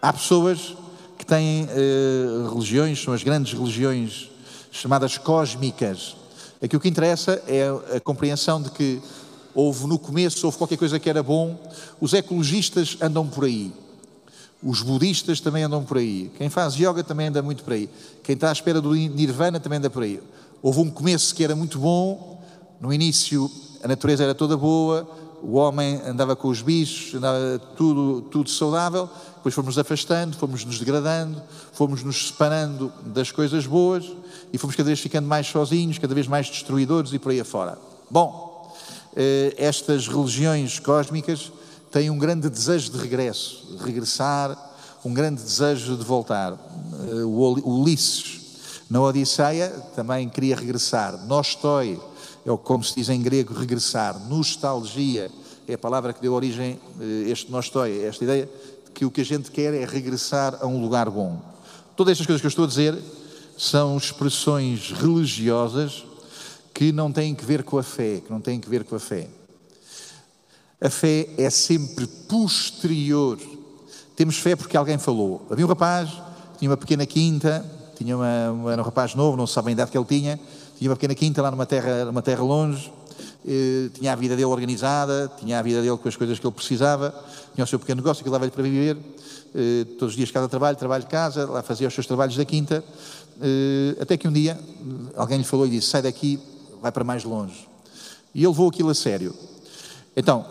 há 0.00 0.12
pessoas 0.12 0.74
que 1.18 1.26
têm 1.26 1.68
eh, 1.68 2.48
religiões, 2.48 3.02
são 3.02 3.12
as 3.12 3.22
grandes 3.22 3.52
religiões 3.52 4.29
chamadas 4.70 5.18
cósmicas. 5.18 6.16
Aqui 6.62 6.76
o 6.76 6.80
que 6.80 6.88
interessa 6.88 7.42
é 7.46 7.68
a 7.96 8.00
compreensão 8.00 8.60
de 8.60 8.70
que 8.70 9.00
houve 9.54 9.86
no 9.86 9.98
começo, 9.98 10.46
houve 10.46 10.58
qualquer 10.58 10.76
coisa 10.76 10.98
que 10.98 11.08
era 11.08 11.22
bom. 11.22 11.58
Os 12.00 12.12
ecologistas 12.12 12.96
andam 13.00 13.26
por 13.26 13.44
aí. 13.44 13.72
Os 14.62 14.82
budistas 14.82 15.40
também 15.40 15.62
andam 15.62 15.82
por 15.82 15.96
aí. 15.96 16.30
Quem 16.36 16.50
faz 16.50 16.74
yoga 16.74 17.02
também 17.02 17.28
anda 17.28 17.42
muito 17.42 17.64
por 17.64 17.72
aí. 17.72 17.88
Quem 18.22 18.34
está 18.34 18.50
à 18.50 18.52
espera 18.52 18.80
do 18.80 18.94
nirvana 18.94 19.58
também 19.58 19.78
anda 19.78 19.88
por 19.88 20.02
aí. 20.02 20.20
Houve 20.62 20.80
um 20.80 20.90
começo 20.90 21.34
que 21.34 21.42
era 21.42 21.56
muito 21.56 21.78
bom. 21.78 22.42
No 22.80 22.92
início 22.92 23.50
a 23.82 23.88
natureza 23.88 24.24
era 24.24 24.34
toda 24.34 24.56
boa. 24.56 25.08
O 25.42 25.54
homem 25.54 26.00
andava 26.06 26.36
com 26.36 26.48
os 26.48 26.62
bichos, 26.62 27.14
andava 27.14 27.60
tudo, 27.76 28.22
tudo 28.22 28.50
saudável, 28.50 29.08
depois 29.36 29.54
fomos 29.54 29.78
afastando, 29.78 30.36
fomos 30.36 30.64
nos 30.64 30.78
degradando, 30.78 31.42
fomos 31.72 32.02
nos 32.02 32.28
separando 32.28 32.92
das 33.06 33.32
coisas 33.32 33.66
boas 33.66 34.04
e 34.52 34.58
fomos 34.58 34.76
cada 34.76 34.88
vez 34.88 35.00
ficando 35.00 35.26
mais 35.26 35.46
sozinhos, 35.46 35.98
cada 35.98 36.14
vez 36.14 36.26
mais 36.26 36.48
destruidores 36.48 37.12
e 37.12 37.18
por 37.18 37.32
aí 37.32 37.40
afora. 37.40 37.78
Bom, 38.10 38.74
eh, 39.16 39.54
estas 39.56 40.08
religiões 40.08 40.78
cósmicas 40.78 41.50
têm 41.90 42.10
um 42.10 42.18
grande 42.18 42.48
desejo 42.48 42.90
de 42.90 42.98
regresso, 42.98 43.76
de 43.78 43.84
regressar, 43.84 44.56
um 45.04 45.14
grande 45.14 45.42
desejo 45.42 45.96
de 45.96 46.04
voltar. 46.04 46.52
Eh, 46.52 47.24
o 47.24 47.80
Ulisses, 47.80 48.39
na 48.90 49.00
Odisseia, 49.00 49.68
também 49.94 50.28
queria 50.28 50.56
regressar. 50.56 51.16
Nostoi, 51.26 51.98
é 52.44 52.56
como 52.56 52.82
se 52.82 52.96
diz 52.96 53.08
em 53.08 53.22
grego, 53.22 53.54
regressar. 53.54 54.18
Nostalgia 54.28 55.30
é 55.68 55.74
a 55.74 55.78
palavra 55.78 56.12
que 56.12 56.20
deu 56.20 56.32
origem 56.32 56.80
a 56.98 57.04
eh, 57.04 57.30
este 57.30 57.52
nostoi, 57.52 58.04
esta 58.04 58.24
ideia 58.24 58.46
de 58.84 58.90
que 58.90 59.04
o 59.04 59.10
que 59.10 59.20
a 59.20 59.24
gente 59.24 59.52
quer 59.52 59.72
é 59.72 59.84
regressar 59.84 60.58
a 60.60 60.66
um 60.66 60.82
lugar 60.82 61.08
bom. 61.08 61.40
Todas 61.94 62.12
estas 62.12 62.26
coisas 62.26 62.40
que 62.40 62.46
eu 62.46 62.48
estou 62.48 62.64
a 62.64 62.68
dizer 62.68 62.98
são 63.56 63.96
expressões 63.96 64.90
religiosas 64.90 66.04
que 66.74 66.90
não 66.90 67.12
têm 67.12 67.32
que 67.32 67.44
ver 67.44 67.62
com 67.62 67.78
a 67.78 67.84
fé, 67.84 68.20
que 68.26 68.30
não 68.30 68.40
têm 68.40 68.58
que 68.58 68.68
ver 68.68 68.82
com 68.82 68.96
a 68.96 69.00
fé. 69.00 69.28
A 70.80 70.90
fé 70.90 71.28
é 71.38 71.48
sempre 71.48 72.06
posterior. 72.06 73.38
Temos 74.16 74.38
fé 74.38 74.56
porque 74.56 74.76
alguém 74.76 74.98
falou. 74.98 75.46
Havia 75.48 75.64
um 75.64 75.68
rapaz 75.68 76.10
tinha 76.60 76.70
uma 76.70 76.76
pequena 76.76 77.06
quinta, 77.06 77.64
tinha 78.00 78.16
uma, 78.16 78.72
era 78.72 78.80
um 78.80 78.84
rapaz 78.84 79.14
novo, 79.14 79.36
não 79.36 79.46
se 79.46 79.52
sabe 79.52 79.68
a 79.68 79.72
idade 79.72 79.90
que 79.90 79.98
ele 79.98 80.06
tinha, 80.06 80.40
tinha 80.78 80.90
uma 80.90 80.96
pequena 80.96 81.14
quinta 81.14 81.42
lá 81.42 81.50
numa 81.50 81.66
terra, 81.66 82.06
numa 82.06 82.22
terra 82.22 82.42
longe, 82.42 82.90
eh, 83.46 83.90
tinha 83.92 84.14
a 84.14 84.16
vida 84.16 84.34
dele 84.34 84.46
organizada, 84.46 85.30
tinha 85.38 85.58
a 85.58 85.62
vida 85.62 85.82
dele 85.82 85.98
com 85.98 86.08
as 86.08 86.16
coisas 86.16 86.38
que 86.38 86.46
ele 86.46 86.54
precisava, 86.54 87.14
tinha 87.54 87.62
o 87.62 87.66
seu 87.66 87.78
pequeno 87.78 88.00
negócio 88.00 88.24
que 88.24 88.30
dava-lhe 88.30 88.50
para 88.50 88.62
viver, 88.62 88.96
eh, 89.54 89.84
todos 89.98 90.14
os 90.14 90.16
dias 90.16 90.30
casa 90.30 90.48
trabalho, 90.48 90.78
trabalho 90.78 91.06
casa, 91.06 91.44
lá 91.44 91.62
fazia 91.62 91.88
os 91.88 91.92
seus 91.92 92.06
trabalhos 92.06 92.34
da 92.34 92.44
quinta, 92.46 92.82
eh, 93.42 93.96
até 94.00 94.16
que 94.16 94.26
um 94.26 94.32
dia 94.32 94.58
alguém 95.14 95.36
lhe 95.36 95.44
falou 95.44 95.66
e 95.66 95.70
disse: 95.70 95.88
sai 95.88 96.00
daqui, 96.00 96.40
vai 96.80 96.90
para 96.90 97.04
mais 97.04 97.22
longe. 97.22 97.68
E 98.34 98.38
ele 98.38 98.48
levou 98.48 98.70
aquilo 98.70 98.88
a 98.88 98.94
sério. 98.94 99.34
Então, 100.16 100.46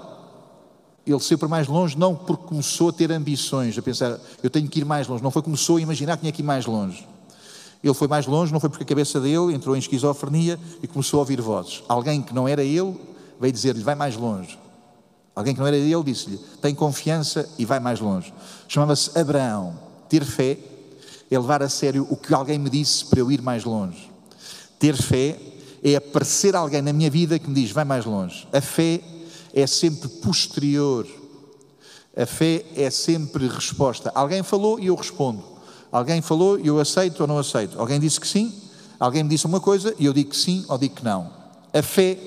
ele 1.08 1.20
saiu 1.20 1.40
para 1.40 1.48
mais 1.48 1.68
longe 1.68 1.98
não 1.98 2.16
porque 2.16 2.46
começou 2.46 2.90
a 2.90 2.94
ter 2.94 3.12
ambições, 3.12 3.76
a 3.76 3.82
pensar, 3.82 4.20
eu 4.44 4.52
tenho 4.52 4.68
que 4.68 4.82
ir 4.82 4.86
mais 4.86 5.08
longe, 5.08 5.24
não 5.24 5.32
foi 5.32 5.42
começou 5.42 5.78
a 5.78 5.82
imaginar 5.82 6.16
que 6.16 6.22
tinha 6.22 6.32
que 6.32 6.44
ir 6.44 6.46
mais 6.46 6.68
longe. 6.68 7.08
Ele 7.84 7.94
foi 7.94 8.08
mais 8.08 8.26
longe, 8.26 8.52
não 8.52 8.60
foi 8.60 8.70
porque 8.70 8.84
a 8.84 8.88
cabeça 8.88 9.20
dele 9.22 9.54
entrou 9.54 9.76
em 9.76 9.80
esquizofrenia 9.80 10.60
e 10.84 10.88
começou 10.88 11.20
a 11.20 11.22
ouvir 11.22 11.40
vozes. 11.40 11.82
Alguém 11.88 12.22
que 12.22 12.34
não 12.34 12.48
era 12.48 12.64
ele 12.64 13.00
veio 13.40 13.54
dizer-lhe: 13.54 13.82
vai 13.82 13.96
mais 13.96 14.18
longe. 14.18 14.60
Alguém 15.34 15.54
que 15.54 15.60
não 15.60 15.68
era 15.68 15.78
ele 15.78 16.04
disse-lhe: 16.04 16.38
tem 16.62 16.76
confiança 16.76 17.50
e 17.58 17.64
vai 17.64 17.80
mais 17.80 18.00
longe. 18.00 18.34
Chamava-se 18.68 19.18
Abraão. 19.18 19.80
Ter 20.10 20.26
fé 20.26 20.58
é 21.32 21.40
levar 21.40 21.64
a 21.64 21.70
sério 21.70 22.06
o 22.10 22.18
que 22.18 22.34
alguém 22.34 22.60
me 22.60 22.70
disse 22.70 23.06
para 23.06 23.20
eu 23.20 23.32
ir 23.32 23.42
mais 23.42 23.64
longe. 23.64 24.12
Ter 24.78 24.96
fé 24.96 25.40
é 25.82 25.96
aparecer 25.96 26.56
alguém 26.56 26.82
na 26.82 26.92
minha 26.92 27.10
vida 27.10 27.40
que 27.40 27.48
me 27.48 27.56
diz: 27.56 27.72
vai 27.72 27.86
mais 27.86 28.06
longe. 28.06 28.46
A 28.52 28.60
fé 28.60 29.00
é 29.54 29.66
sempre 29.66 30.10
posterior. 30.10 31.08
A 32.18 32.26
fé 32.26 32.66
é 32.76 32.90
sempre 32.90 33.48
resposta. 33.48 34.12
Alguém 34.14 34.44
falou 34.44 34.78
e 34.80 34.88
eu 34.88 34.96
respondo. 34.96 35.59
Alguém 35.92 36.22
falou 36.22 36.60
e 36.60 36.68
eu 36.68 36.80
aceito 36.80 37.22
ou 37.22 37.28
não 37.28 37.38
aceito. 37.38 37.80
Alguém 37.80 38.00
disse 38.00 38.20
que 38.20 38.28
sim, 38.28 38.54
alguém 39.00 39.24
me 39.24 39.30
disse 39.30 39.46
uma 39.46 39.60
coisa 39.60 39.94
e 39.98 40.06
eu 40.06 40.14
digo 40.14 40.30
que 40.30 40.38
sim 40.38 40.64
ou 40.68 40.78
digo 40.78 40.96
que 40.96 41.04
não. 41.04 41.32
A 41.74 41.82
fé 41.82 42.18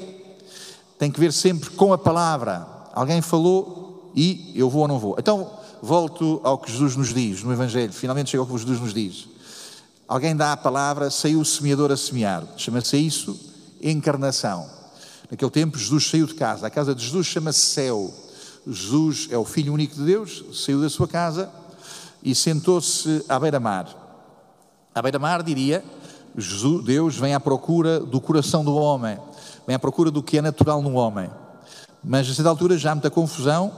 tem 0.98 1.10
que 1.10 1.20
ver 1.20 1.32
sempre 1.32 1.70
com 1.70 1.92
a 1.92 1.98
palavra. 1.98 2.66
Alguém 2.92 3.20
falou 3.22 4.12
e 4.14 4.52
eu 4.54 4.68
vou 4.68 4.82
ou 4.82 4.88
não 4.88 4.98
vou. 4.98 5.16
Então, 5.18 5.50
volto 5.80 6.40
ao 6.42 6.58
que 6.58 6.70
Jesus 6.70 6.96
nos 6.96 7.14
diz 7.14 7.42
no 7.42 7.52
Evangelho. 7.52 7.92
Finalmente 7.92 8.30
chega 8.30 8.42
ao 8.42 8.46
que 8.46 8.58
Jesus 8.58 8.80
nos 8.80 8.92
diz. 8.92 9.28
Alguém 10.08 10.36
dá 10.36 10.52
a 10.52 10.56
palavra, 10.56 11.10
saiu 11.10 11.40
o 11.40 11.44
semeador 11.44 11.90
a 11.90 11.96
semear. 11.96 12.44
Chama-se 12.56 12.96
isso 12.96 13.38
encarnação. 13.80 14.68
Naquele 15.30 15.50
tempo, 15.50 15.78
Jesus 15.78 16.08
saiu 16.08 16.26
de 16.26 16.34
casa. 16.34 16.66
A 16.66 16.70
casa 16.70 16.94
de 16.94 17.04
Jesus 17.04 17.26
chama-se 17.26 17.60
céu. 17.60 18.12
Jesus 18.66 19.28
é 19.30 19.38
o 19.38 19.44
Filho 19.44 19.72
único 19.72 19.94
de 19.96 20.04
Deus, 20.04 20.44
saiu 20.52 20.80
da 20.80 20.88
sua 20.88 21.08
casa 21.08 21.50
e 22.22 22.34
sentou-se 22.34 23.24
à 23.28 23.38
beira-mar. 23.38 23.88
À 24.94 25.02
beira-mar, 25.02 25.42
diria, 25.42 25.82
Jesus, 26.36 26.84
Deus 26.84 27.16
vem 27.16 27.34
à 27.34 27.40
procura 27.40 28.00
do 28.00 28.20
coração 28.20 28.64
do 28.64 28.74
homem, 28.74 29.18
vem 29.66 29.76
à 29.76 29.78
procura 29.78 30.10
do 30.10 30.22
que 30.22 30.38
é 30.38 30.42
natural 30.42 30.80
no 30.82 30.94
homem. 30.94 31.30
Mas 32.02 32.28
a 32.28 32.34
certa 32.34 32.48
altura 32.48 32.76
já 32.78 32.92
há 32.92 32.94
muita 32.94 33.10
confusão, 33.10 33.72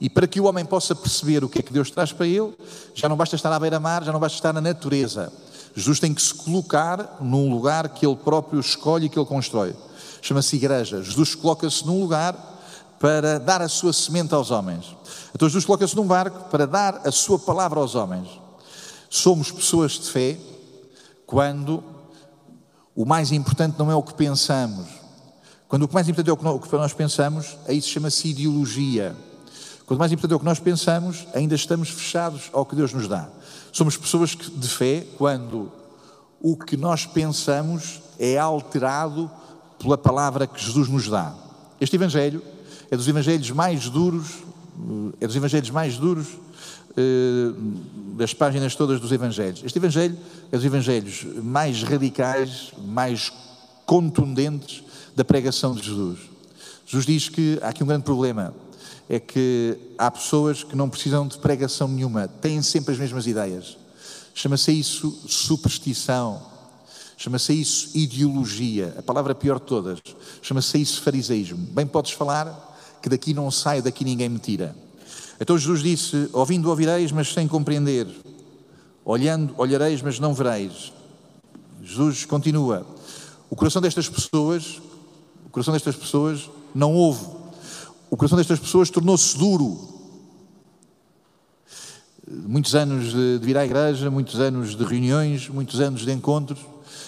e 0.00 0.08
para 0.08 0.26
que 0.26 0.40
o 0.40 0.44
homem 0.44 0.64
possa 0.64 0.94
perceber 0.94 1.44
o 1.44 1.48
que 1.48 1.58
é 1.58 1.62
que 1.62 1.72
Deus 1.72 1.90
traz 1.90 2.12
para 2.12 2.26
ele, 2.26 2.52
já 2.94 3.08
não 3.08 3.16
basta 3.16 3.36
estar 3.36 3.52
à 3.52 3.58
beira-mar, 3.58 4.04
já 4.04 4.12
não 4.12 4.20
basta 4.20 4.36
estar 4.36 4.52
na 4.52 4.60
natureza. 4.60 5.32
Jesus 5.74 6.00
tem 6.00 6.12
que 6.12 6.22
se 6.22 6.34
colocar 6.34 7.18
num 7.20 7.50
lugar 7.50 7.88
que 7.90 8.06
ele 8.06 8.16
próprio 8.16 8.58
escolhe 8.60 9.06
e 9.06 9.08
que 9.08 9.18
ele 9.18 9.26
constrói. 9.26 9.74
Chama-se 10.20 10.56
igreja. 10.56 11.02
Jesus 11.02 11.34
coloca-se 11.34 11.86
num 11.86 12.00
lugar 12.00 12.57
para 12.98 13.38
dar 13.38 13.62
a 13.62 13.68
sua 13.68 13.92
semente 13.92 14.34
aos 14.34 14.50
homens. 14.50 14.96
Então 15.34 15.48
Jesus 15.48 15.64
coloca-se 15.64 15.94
num 15.96 16.06
barco 16.06 16.48
para 16.50 16.66
dar 16.66 17.02
a 17.04 17.12
sua 17.12 17.38
palavra 17.38 17.78
aos 17.80 17.94
homens. 17.94 18.28
Somos 19.08 19.50
pessoas 19.50 19.92
de 19.92 20.10
fé 20.10 20.38
quando 21.26 21.82
o 22.94 23.04
mais 23.04 23.30
importante 23.32 23.78
não 23.78 23.90
é 23.90 23.94
o 23.94 24.02
que 24.02 24.14
pensamos. 24.14 24.86
Quando 25.68 25.84
o 25.84 25.88
mais 25.92 26.08
importante 26.08 26.30
é 26.30 26.32
o 26.32 26.58
que 26.58 26.76
nós 26.76 26.92
pensamos, 26.92 27.56
aí 27.66 27.80
se 27.80 27.88
chama-se 27.88 28.28
ideologia. 28.28 29.14
Quando 29.86 29.98
o 29.98 30.00
mais 30.00 30.10
importante 30.10 30.32
é 30.32 30.36
o 30.36 30.40
que 30.40 30.44
nós 30.44 30.58
pensamos, 30.58 31.26
ainda 31.34 31.54
estamos 31.54 31.90
fechados 31.90 32.50
ao 32.52 32.66
que 32.66 32.74
Deus 32.74 32.92
nos 32.92 33.06
dá. 33.06 33.28
Somos 33.72 33.96
pessoas 33.96 34.30
de 34.30 34.68
fé 34.68 35.06
quando 35.16 35.70
o 36.40 36.56
que 36.56 36.76
nós 36.76 37.06
pensamos 37.06 38.02
é 38.18 38.38
alterado 38.38 39.30
pela 39.78 39.96
palavra 39.96 40.46
que 40.46 40.60
Jesus 40.60 40.88
nos 40.88 41.08
dá. 41.08 41.34
Este 41.80 41.96
Evangelho 41.96 42.42
é 42.90 42.96
dos 42.96 43.08
Evangelhos 43.08 43.50
mais 43.50 43.88
duros 43.88 44.48
é 45.20 45.26
dos 45.26 45.36
evangelhos 45.36 45.70
mais 45.70 45.96
duros 45.96 46.26
eh, 46.96 47.52
das 48.16 48.32
páginas 48.32 48.74
todas 48.74 49.00
dos 49.00 49.12
evangelhos. 49.12 49.62
Este 49.64 49.78
evangelho 49.78 50.16
é 50.50 50.56
dos 50.56 50.64
evangelhos 50.64 51.26
mais 51.42 51.82
radicais, 51.82 52.72
mais 52.86 53.32
contundentes 53.84 54.82
da 55.16 55.24
pregação 55.24 55.74
de 55.74 55.82
Jesus. 55.82 56.18
Jesus 56.86 57.06
diz 57.06 57.28
que 57.28 57.58
há 57.62 57.68
aqui 57.68 57.82
um 57.82 57.86
grande 57.86 58.04
problema, 58.04 58.54
é 59.08 59.18
que 59.18 59.76
há 59.96 60.10
pessoas 60.10 60.62
que 60.62 60.76
não 60.76 60.88
precisam 60.88 61.26
de 61.26 61.38
pregação 61.38 61.88
nenhuma, 61.88 62.28
têm 62.28 62.62
sempre 62.62 62.92
as 62.92 62.98
mesmas 62.98 63.26
ideias. 63.26 63.76
Chama-se 64.34 64.72
isso 64.72 65.10
superstição, 65.26 66.40
chama-se 67.16 67.52
isso 67.52 67.90
ideologia, 67.94 68.94
a 68.96 69.02
palavra 69.02 69.34
pior 69.34 69.58
de 69.58 69.66
todas, 69.66 69.98
chama-se 70.40 70.80
isso 70.80 71.02
fariseísmo. 71.02 71.58
Bem 71.58 71.86
podes 71.86 72.12
falar 72.12 72.67
que 73.02 73.08
daqui 73.08 73.34
não 73.34 73.50
saio, 73.50 73.82
daqui 73.82 74.04
ninguém 74.04 74.28
me 74.28 74.38
tira. 74.38 74.74
Então 75.40 75.56
Jesus 75.56 75.82
disse: 75.82 76.28
Ouvindo 76.32 76.68
ouvireis, 76.68 77.12
mas 77.12 77.32
sem 77.32 77.46
compreender. 77.46 78.06
Olhando, 79.04 79.54
olhareis, 79.56 80.02
mas 80.02 80.18
não 80.18 80.34
vereis. 80.34 80.92
Jesus 81.82 82.24
continua. 82.24 82.86
O 83.48 83.56
coração 83.56 83.80
destas 83.80 84.08
pessoas, 84.08 84.80
o 85.46 85.48
coração 85.48 85.72
destas 85.72 85.96
pessoas 85.96 86.50
não 86.74 86.94
ouve. 86.94 87.24
O 88.10 88.16
coração 88.16 88.36
destas 88.36 88.58
pessoas 88.58 88.90
tornou-se 88.90 89.36
duro. 89.38 89.96
Muitos 92.30 92.74
anos 92.74 93.12
de, 93.12 93.38
de 93.38 93.46
vir 93.46 93.56
à 93.56 93.64
igreja, 93.64 94.10
muitos 94.10 94.38
anos 94.38 94.76
de 94.76 94.84
reuniões, 94.84 95.48
muitos 95.48 95.80
anos 95.80 96.02
de 96.02 96.12
encontros, 96.12 96.58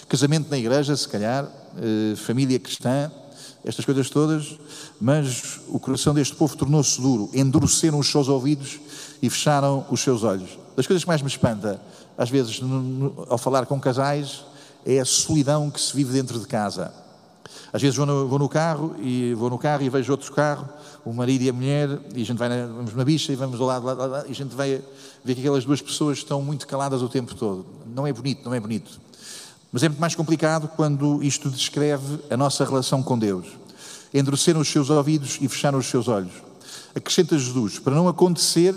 casamento 0.09 0.49
na 0.49 0.57
igreja, 0.57 0.95
se 0.95 1.07
calhar, 1.07 1.47
eh, 1.77 2.15
família 2.15 2.59
cristã, 2.59 3.11
estas 3.63 3.85
coisas 3.85 4.09
todas, 4.09 4.57
mas 4.99 5.59
o 5.67 5.79
coração 5.79 6.13
deste 6.13 6.35
povo 6.35 6.55
tornou-se 6.57 6.99
duro, 6.99 7.29
endureceram 7.33 7.99
os 7.99 8.07
seus 8.09 8.27
ouvidos 8.27 8.79
e 9.21 9.29
fecharam 9.29 9.85
os 9.89 10.01
seus 10.01 10.23
olhos. 10.23 10.57
Das 10.75 10.87
coisas 10.87 11.03
que 11.03 11.07
mais 11.07 11.21
me 11.21 11.27
espanta, 11.27 11.79
às 12.17 12.29
vezes, 12.29 12.59
no, 12.59 12.81
no, 12.81 13.25
ao 13.29 13.37
falar 13.37 13.65
com 13.65 13.79
casais, 13.79 14.43
é 14.85 14.99
a 14.99 15.05
solidão 15.05 15.69
que 15.69 15.79
se 15.79 15.95
vive 15.95 16.11
dentro 16.11 16.39
de 16.39 16.47
casa. 16.47 16.91
Às 17.71 17.81
vezes 17.81 17.95
vou 17.95 18.05
no, 18.05 18.27
vou 18.27 18.39
no, 18.39 18.49
carro 18.49 18.95
e 18.99 19.33
vou 19.33 19.49
no 19.49 19.57
carro 19.57 19.83
e 19.83 19.89
vejo 19.89 20.11
outro 20.11 20.31
carro, 20.33 20.67
o 21.05 21.13
marido 21.13 21.43
e 21.43 21.49
a 21.49 21.53
mulher, 21.53 21.99
e 22.15 22.21
a 22.21 22.25
gente 22.25 22.37
vai 22.37 22.49
na, 22.49 22.65
vamos 22.65 22.93
na 22.93 23.05
bicha 23.05 23.31
e 23.31 23.35
vamos 23.35 23.57
do 23.57 23.65
lado, 23.65 23.85
lado, 23.85 24.07
lado, 24.07 24.27
e 24.27 24.31
a 24.31 24.35
gente 24.35 24.55
vai 24.55 24.81
ver 25.23 25.35
que 25.35 25.41
aquelas 25.41 25.63
duas 25.63 25.81
pessoas 25.81 26.17
estão 26.17 26.41
muito 26.41 26.67
caladas 26.67 27.01
o 27.01 27.09
tempo 27.09 27.35
todo. 27.35 27.65
Não 27.85 28.05
é 28.05 28.11
bonito, 28.11 28.43
não 28.43 28.53
é 28.53 28.59
bonito. 28.59 28.99
Mas 29.71 29.83
é 29.83 29.89
muito 29.89 30.01
mais 30.01 30.15
complicado 30.15 30.67
quando 30.75 31.23
isto 31.23 31.49
descreve 31.49 32.19
a 32.29 32.35
nossa 32.35 32.65
relação 32.65 33.01
com 33.01 33.17
Deus. 33.17 33.47
Endureceram 34.13 34.59
os 34.59 34.67
seus 34.67 34.89
ouvidos 34.89 35.37
e 35.39 35.47
fecharam 35.47 35.79
os 35.79 35.85
seus 35.85 36.07
olhos. 36.07 36.33
Acrescenta 36.93 37.37
Jesus, 37.39 37.79
para 37.79 37.95
não 37.95 38.07
acontecer 38.07 38.75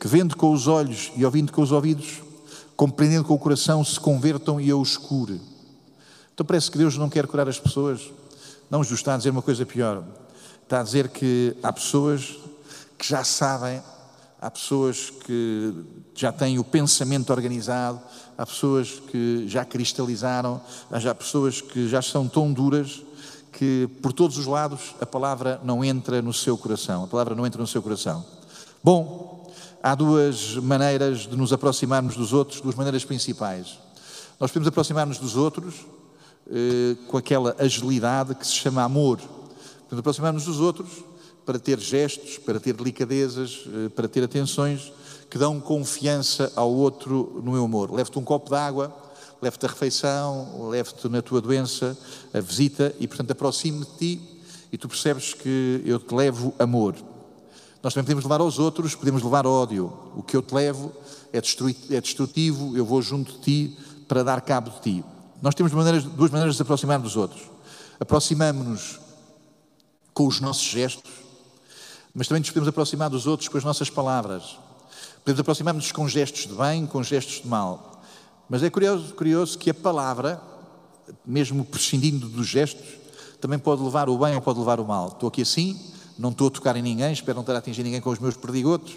que 0.00 0.08
vendo 0.08 0.36
com 0.36 0.52
os 0.52 0.66
olhos 0.66 1.12
e 1.16 1.24
ouvindo 1.24 1.52
com 1.52 1.62
os 1.62 1.70
ouvidos, 1.70 2.20
compreendendo 2.76 3.24
com 3.24 3.34
o 3.34 3.38
coração, 3.38 3.84
se 3.84 3.98
convertam 4.00 4.60
e 4.60 4.68
eu 4.68 4.80
os 4.80 4.96
cure. 4.96 5.40
Então 6.34 6.44
parece 6.44 6.68
que 6.68 6.78
Deus 6.78 6.98
não 6.98 7.08
quer 7.08 7.28
curar 7.28 7.48
as 7.48 7.60
pessoas. 7.60 8.10
Não, 8.68 8.82
Jesus 8.82 9.00
está 9.00 9.14
a 9.14 9.16
dizer 9.16 9.30
uma 9.30 9.42
coisa 9.42 9.64
pior. 9.64 10.02
Está 10.64 10.80
a 10.80 10.82
dizer 10.82 11.08
que 11.10 11.56
há 11.62 11.72
pessoas 11.72 12.36
que 12.98 13.06
já 13.06 13.22
sabem, 13.22 13.80
há 14.44 14.50
pessoas 14.50 15.08
que 15.08 15.72
já 16.14 16.30
têm 16.30 16.58
o 16.58 16.64
pensamento 16.64 17.30
organizado, 17.30 17.98
há 18.36 18.44
pessoas 18.44 19.00
que 19.10 19.48
já 19.48 19.64
cristalizaram, 19.64 20.60
há 20.90 21.14
pessoas 21.14 21.62
que 21.62 21.88
já 21.88 22.02
são 22.02 22.28
tão 22.28 22.52
duras 22.52 23.02
que 23.50 23.88
por 24.02 24.12
todos 24.12 24.36
os 24.36 24.44
lados 24.44 24.94
a 25.00 25.06
palavra 25.06 25.58
não 25.64 25.82
entra 25.82 26.20
no 26.20 26.34
seu 26.34 26.58
coração. 26.58 27.04
A 27.04 27.06
palavra 27.06 27.34
não 27.34 27.46
entra 27.46 27.58
no 27.58 27.66
seu 27.66 27.80
coração. 27.80 28.22
Bom, 28.82 29.50
há 29.82 29.94
duas 29.94 30.56
maneiras 30.56 31.20
de 31.20 31.34
nos 31.36 31.50
aproximarmos 31.50 32.14
dos 32.14 32.34
outros, 32.34 32.60
duas 32.60 32.74
maneiras 32.74 33.02
principais. 33.02 33.78
Nós 34.38 34.50
podemos 34.50 34.68
aproximar-nos 34.68 35.16
dos 35.16 35.36
outros 35.36 35.86
eh, 36.50 36.96
com 37.08 37.16
aquela 37.16 37.56
agilidade 37.58 38.34
que 38.34 38.46
se 38.46 38.52
chama 38.52 38.82
amor. 38.82 39.18
Podemos 39.84 40.00
aproximar-nos 40.00 40.44
dos 40.44 40.60
outros 40.60 41.02
para 41.44 41.58
ter 41.58 41.78
gestos, 41.78 42.38
para 42.38 42.58
ter 42.58 42.74
delicadezas, 42.74 43.64
eh, 43.66 43.88
para 43.90 44.08
ter 44.08 44.24
atenções 44.24 44.92
que 45.30 45.38
dão 45.38 45.60
confiança 45.60 46.52
ao 46.54 46.72
outro 46.72 47.40
no 47.44 47.52
meu 47.52 47.64
amor. 47.64 47.92
Levo-te 47.92 48.18
um 48.18 48.24
copo 48.24 48.50
de 48.50 48.56
água, 48.56 48.94
levo-te 49.42 49.66
a 49.66 49.68
refeição, 49.68 50.68
levo-te 50.68 51.08
na 51.08 51.20
tua 51.20 51.40
doença, 51.40 51.96
a 52.32 52.40
visita 52.40 52.94
e, 53.00 53.06
portanto, 53.06 53.32
aproximo-me 53.32 53.84
de 53.84 53.92
ti 53.92 54.20
e 54.72 54.78
tu 54.78 54.88
percebes 54.88 55.34
que 55.34 55.82
eu 55.84 55.98
te 55.98 56.14
levo 56.14 56.54
amor. 56.58 56.94
Nós 57.82 57.92
também 57.92 58.04
podemos 58.04 58.24
levar 58.24 58.40
aos 58.40 58.58
outros, 58.58 58.94
podemos 58.94 59.22
levar 59.22 59.46
ódio. 59.46 59.92
O 60.16 60.22
que 60.22 60.36
eu 60.36 60.42
te 60.42 60.54
levo 60.54 60.90
é, 61.32 61.38
é 61.38 62.00
destrutivo, 62.00 62.76
eu 62.76 62.84
vou 62.84 63.02
junto 63.02 63.32
de 63.32 63.38
ti 63.40 63.78
para 64.08 64.22
dar 64.22 64.40
cabo 64.40 64.70
de 64.70 64.80
ti. 64.80 65.04
Nós 65.42 65.54
temos 65.54 65.72
maneiras, 65.72 66.04
duas 66.04 66.30
maneiras 66.30 66.54
de 66.54 66.58
nos 66.58 66.60
aproximar 66.60 66.98
dos 66.98 67.16
outros. 67.16 67.42
Aproximamos-nos 68.00 68.98
com 70.14 70.26
os 70.26 70.40
nossos 70.40 70.64
gestos, 70.64 71.10
mas 72.14 72.28
também 72.28 72.40
nos 72.40 72.50
podemos 72.50 72.68
aproximar 72.68 73.10
dos 73.10 73.26
outros 73.26 73.48
com 73.48 73.58
as 73.58 73.64
nossas 73.64 73.90
palavras. 73.90 74.56
Podemos 75.24 75.40
aproximar-nos 75.40 75.90
com 75.90 76.08
gestos 76.08 76.46
de 76.46 76.54
bem, 76.54 76.86
com 76.86 77.02
gestos 77.02 77.42
de 77.42 77.48
mal. 77.48 78.02
Mas 78.48 78.62
é 78.62 78.70
curioso, 78.70 79.14
curioso 79.14 79.58
que 79.58 79.70
a 79.70 79.74
palavra, 79.74 80.40
mesmo 81.24 81.64
prescindindo 81.64 82.28
dos 82.28 82.46
gestos, 82.46 82.86
também 83.40 83.58
pode 83.58 83.82
levar 83.82 84.08
o 84.08 84.16
bem 84.16 84.34
ou 84.34 84.40
pode 84.40 84.58
levar 84.58 84.78
o 84.78 84.86
mal. 84.86 85.08
Estou 85.08 85.28
aqui 85.28 85.42
assim, 85.42 85.80
não 86.18 86.30
estou 86.30 86.48
a 86.48 86.50
tocar 86.50 86.76
em 86.76 86.82
ninguém, 86.82 87.12
espero 87.12 87.36
não 87.36 87.42
estar 87.42 87.54
a 87.54 87.58
atingir 87.58 87.82
ninguém 87.82 88.00
com 88.00 88.10
os 88.10 88.18
meus 88.18 88.36
perdigotos. 88.36 88.94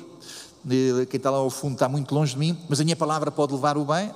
Quem 1.10 1.18
está 1.18 1.32
lá 1.32 1.38
ao 1.38 1.50
fundo 1.50 1.74
está 1.74 1.88
muito 1.88 2.14
longe 2.14 2.34
de 2.34 2.40
mim, 2.40 2.58
mas 2.70 2.80
a 2.80 2.84
minha 2.84 2.96
palavra 2.96 3.32
pode 3.32 3.54
levar 3.54 3.78
o 3.78 3.86
bem, 3.86 4.12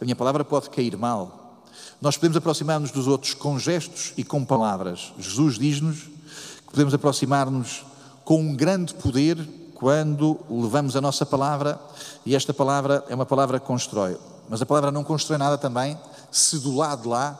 a 0.00 0.04
minha 0.04 0.16
palavra 0.16 0.44
pode 0.44 0.68
cair 0.68 0.96
mal. 0.96 1.62
Nós 2.00 2.16
podemos 2.16 2.36
aproximar-nos 2.36 2.90
dos 2.90 3.06
outros 3.06 3.34
com 3.34 3.58
gestos 3.58 4.12
e 4.16 4.24
com 4.24 4.44
palavras. 4.44 5.12
Jesus 5.18 5.58
diz-nos 5.58 6.00
que 6.00 6.72
podemos 6.72 6.92
aproximar-nos 6.92 7.84
com 8.24 8.40
um 8.40 8.54
grande 8.54 8.94
poder 8.94 9.38
quando 9.74 10.38
levamos 10.48 10.94
a 10.96 11.00
nossa 11.00 11.26
palavra 11.26 11.80
e 12.24 12.36
esta 12.36 12.54
palavra 12.54 13.04
é 13.08 13.14
uma 13.14 13.26
palavra 13.26 13.58
que 13.58 13.66
constrói. 13.66 14.16
Mas 14.48 14.62
a 14.62 14.66
palavra 14.66 14.90
não 14.90 15.02
constrói 15.02 15.38
nada 15.38 15.58
também 15.58 15.98
se 16.32 16.58
do 16.58 16.74
lado 16.74 17.02
de 17.02 17.08
lá 17.08 17.38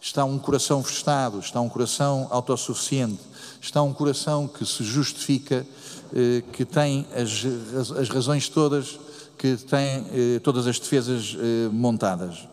está 0.00 0.24
um 0.24 0.38
coração 0.38 0.82
festado, 0.82 1.38
está 1.38 1.60
um 1.60 1.68
coração 1.68 2.26
autossuficiente, 2.30 3.20
está 3.60 3.80
um 3.82 3.92
coração 3.92 4.46
que 4.46 4.66
se 4.66 4.84
justifica, 4.84 5.66
eh, 6.14 6.42
que 6.52 6.64
tem 6.64 7.06
as, 7.14 7.92
as 7.96 8.08
razões 8.08 8.48
todas, 8.48 8.98
que 9.38 9.56
tem 9.56 10.06
eh, 10.12 10.40
todas 10.40 10.66
as 10.66 10.78
defesas 10.78 11.36
eh, 11.38 11.68
montadas. 11.72 12.48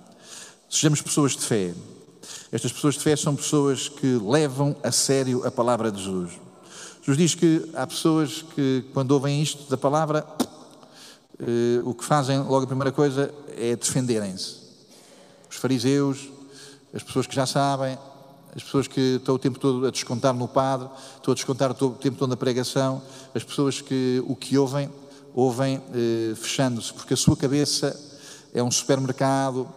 Sejamos 0.70 1.02
pessoas 1.02 1.36
de 1.36 1.42
fé. 1.42 1.74
Estas 2.52 2.72
pessoas 2.72 2.96
de 2.96 3.02
fé 3.02 3.16
são 3.16 3.36
pessoas 3.36 3.90
que 3.90 4.06
levam 4.06 4.76
a 4.84 4.92
sério 4.92 5.46
a 5.46 5.52
palavra 5.52 5.92
de 5.92 6.04
Jesus. 6.04 6.32
Jesus 7.02 7.18
diz 7.18 7.36
que 7.36 7.70
há 7.74 7.88
pessoas 7.88 8.42
que, 8.54 8.84
quando 8.94 9.12
ouvem 9.12 9.42
isto 9.42 9.70
da 9.70 9.78
palavra, 9.78 10.26
eh, 11.40 11.82
o 11.84 11.94
que 11.94 12.04
fazem 12.04 12.40
logo 12.40 12.64
a 12.64 12.68
primeira 12.68 12.92
coisa 12.92 13.34
é 13.56 13.76
defenderem-se. 13.76 14.58
Os 15.50 15.56
fariseus, 15.56 16.30
as 16.94 17.02
pessoas 17.02 17.26
que 17.26 17.34
já 17.34 17.46
sabem, 17.46 17.98
as 18.54 18.64
pessoas 18.64 18.88
que 18.88 19.16
estão 19.16 19.36
o 19.36 19.40
tempo 19.40 19.60
todo 19.60 19.88
a 19.88 19.92
descontar 19.92 20.34
no 20.34 20.48
padre, 20.48 20.90
estão 21.16 21.32
a 21.32 21.36
descontar 21.36 21.72
o 21.72 21.92
tempo 21.92 22.18
todo 22.18 22.30
na 22.30 22.38
pregação, 22.38 23.02
as 23.34 23.44
pessoas 23.44 23.80
que 23.80 24.22
o 24.28 24.36
que 24.36 24.58
ouvem, 24.58 24.90
ouvem 25.34 25.82
eh, 25.94 26.36
fechando-se, 26.36 26.94
porque 26.94 27.14
a 27.14 27.18
sua 27.18 27.38
cabeça 27.38 27.98
é 28.54 28.62
um 28.62 28.72
supermercado, 28.72 29.68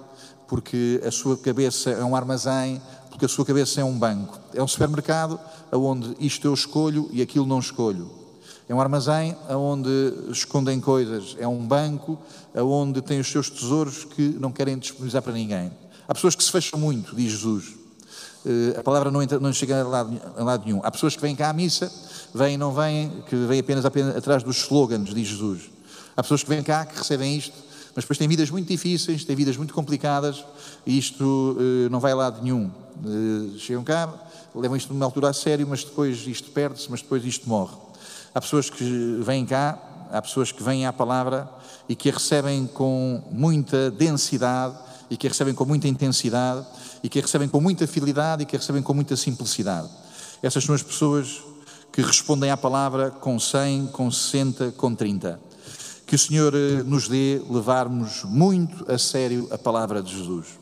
porque 0.49 1.01
a 1.07 1.11
sua 1.11 1.37
cabeça 1.37 1.91
é 1.91 2.05
um 2.05 2.17
armazém, 2.17 2.83
porque 3.13 3.27
a 3.27 3.29
sua 3.29 3.45
cabeça 3.45 3.79
é 3.79 3.85
um 3.85 3.99
banco. 3.99 4.39
É 4.55 4.63
um 4.63 4.67
supermercado 4.67 5.39
onde 5.71 6.17
isto 6.19 6.47
eu 6.47 6.55
escolho 6.55 7.11
e 7.13 7.21
aquilo 7.21 7.47
não 7.47 7.59
escolho. 7.59 8.11
É 8.67 8.75
um 8.75 8.81
armazém 8.81 9.37
onde 9.51 9.91
escondem 10.31 10.81
coisas. 10.81 11.37
É 11.39 11.47
um 11.47 11.59
banco 11.59 12.19
onde 12.55 13.03
tem 13.03 13.21
os 13.21 13.31
seus 13.31 13.51
tesouros 13.51 14.05
que 14.05 14.23
não 14.41 14.51
querem 14.51 14.79
disponibilizar 14.79 15.21
para 15.21 15.35
ninguém. 15.35 15.71
Há 16.09 16.15
pessoas 16.15 16.35
que 16.35 16.43
se 16.43 16.51
fecham 16.51 16.81
muito, 16.81 17.15
diz 17.15 17.33
Jesus. 17.33 17.75
Eh, 18.47 18.79
a 18.79 18.83
palavra 18.83 19.11
não, 19.11 19.23
entra, 19.23 19.39
não 19.39 19.53
chega 19.53 19.83
a 19.83 19.87
lado, 19.87 20.21
a 20.35 20.43
lado 20.43 20.65
nenhum. 20.65 20.81
Há 20.83 20.91
pessoas 20.91 21.15
que 21.15 21.21
vêm 21.21 21.37
cá 21.37 21.51
à 21.51 21.53
missa, 21.53 21.93
vêm 22.35 22.57
não 22.57 22.73
vêm, 22.73 23.23
que 23.29 23.37
vêm 23.37 23.61
apenas, 23.61 23.85
apenas 23.85 24.17
atrás 24.17 24.43
dos 24.43 24.57
slogans, 24.57 25.15
diz 25.15 25.29
Jesus. 25.29 25.71
Há 26.17 26.23
pessoas 26.23 26.43
que 26.43 26.49
vêm 26.49 26.63
cá, 26.63 26.87
que 26.87 26.97
recebem 26.97 27.37
isto, 27.37 27.55
mas 27.95 28.05
depois 28.05 28.19
têm 28.19 28.29
vidas 28.29 28.51
muito 28.51 28.69
difíceis, 28.69 29.25
têm 29.25 29.37
vidas 29.37 29.57
muito 29.57 29.75
complicadas 29.75 30.45
e 30.87 30.97
isto 30.97 31.57
uh, 31.59 31.91
não 31.91 32.01
vai 32.01 32.13
a 32.13 32.17
lado 32.17 32.43
nenhum. 32.43 32.71
Uh, 33.05 33.59
chegam 33.59 33.85
cá, 33.85 34.13
levam 34.55 34.77
isto 34.77 34.93
numa 34.93 35.05
altura 35.05 35.29
a 35.29 35.33
sério, 35.33 35.67
mas 35.69 35.85
depois 35.85 36.27
isto 36.27 36.51
perde-se, 36.51 36.91
mas 36.91 37.03
depois 37.03 37.25
isto 37.25 37.49
morre. 37.49 37.77
Há 38.35 38.41
pessoas 38.41 38.71
que 38.71 39.21
vêm 39.23 39.45
cá, 39.45 39.79
há 40.11 40.23
pessoas 40.23 40.51
que 40.51 40.63
vêm 40.63 40.87
à 40.87 40.93
palavra 40.93 41.49
e 41.89 41.95
que 41.95 42.09
a 42.09 42.13
recebem 42.13 42.67
com 42.67 43.23
muita 43.31 43.91
densidade 43.91 44.75
e 45.11 45.17
que 45.17 45.27
a 45.27 45.31
recebem 45.31 45.55
com 45.55 45.65
muita 45.65 45.87
intensidade 45.87 46.65
e 47.03 47.09
que 47.09 47.19
a 47.19 47.23
recebem 47.23 47.49
com 47.49 47.61
muita 47.61 47.87
fidelidade 47.87 48.43
e 48.43 48.47
que 48.47 48.57
a 48.57 48.59
recebem 48.59 48.83
com 48.83 48.95
muita 48.95 49.17
simplicidade. 49.17 49.89
Essas 50.43 50.65
são 50.65 50.75
as 50.75 50.83
pessoas 50.83 51.43
que 51.93 52.01
respondem 52.01 52.51
à 52.51 52.57
palavra 52.57 53.11
com 53.11 53.39
100, 53.39 53.89
com 53.89 54.11
60, 54.11 54.73
com 54.73 54.95
30. 54.95 55.39
Que 56.13 56.17
o 56.17 56.19
Senhor 56.19 56.55
eh, 56.55 56.83
nos 56.83 57.09
dê 57.09 57.41
levarmos 57.49 58.23
muito 58.25 58.85
a 58.87 58.99
sério 58.99 59.49
a 59.51 59.57
palavra 59.57 60.03
de 60.03 60.15
Jesus. 60.15 60.62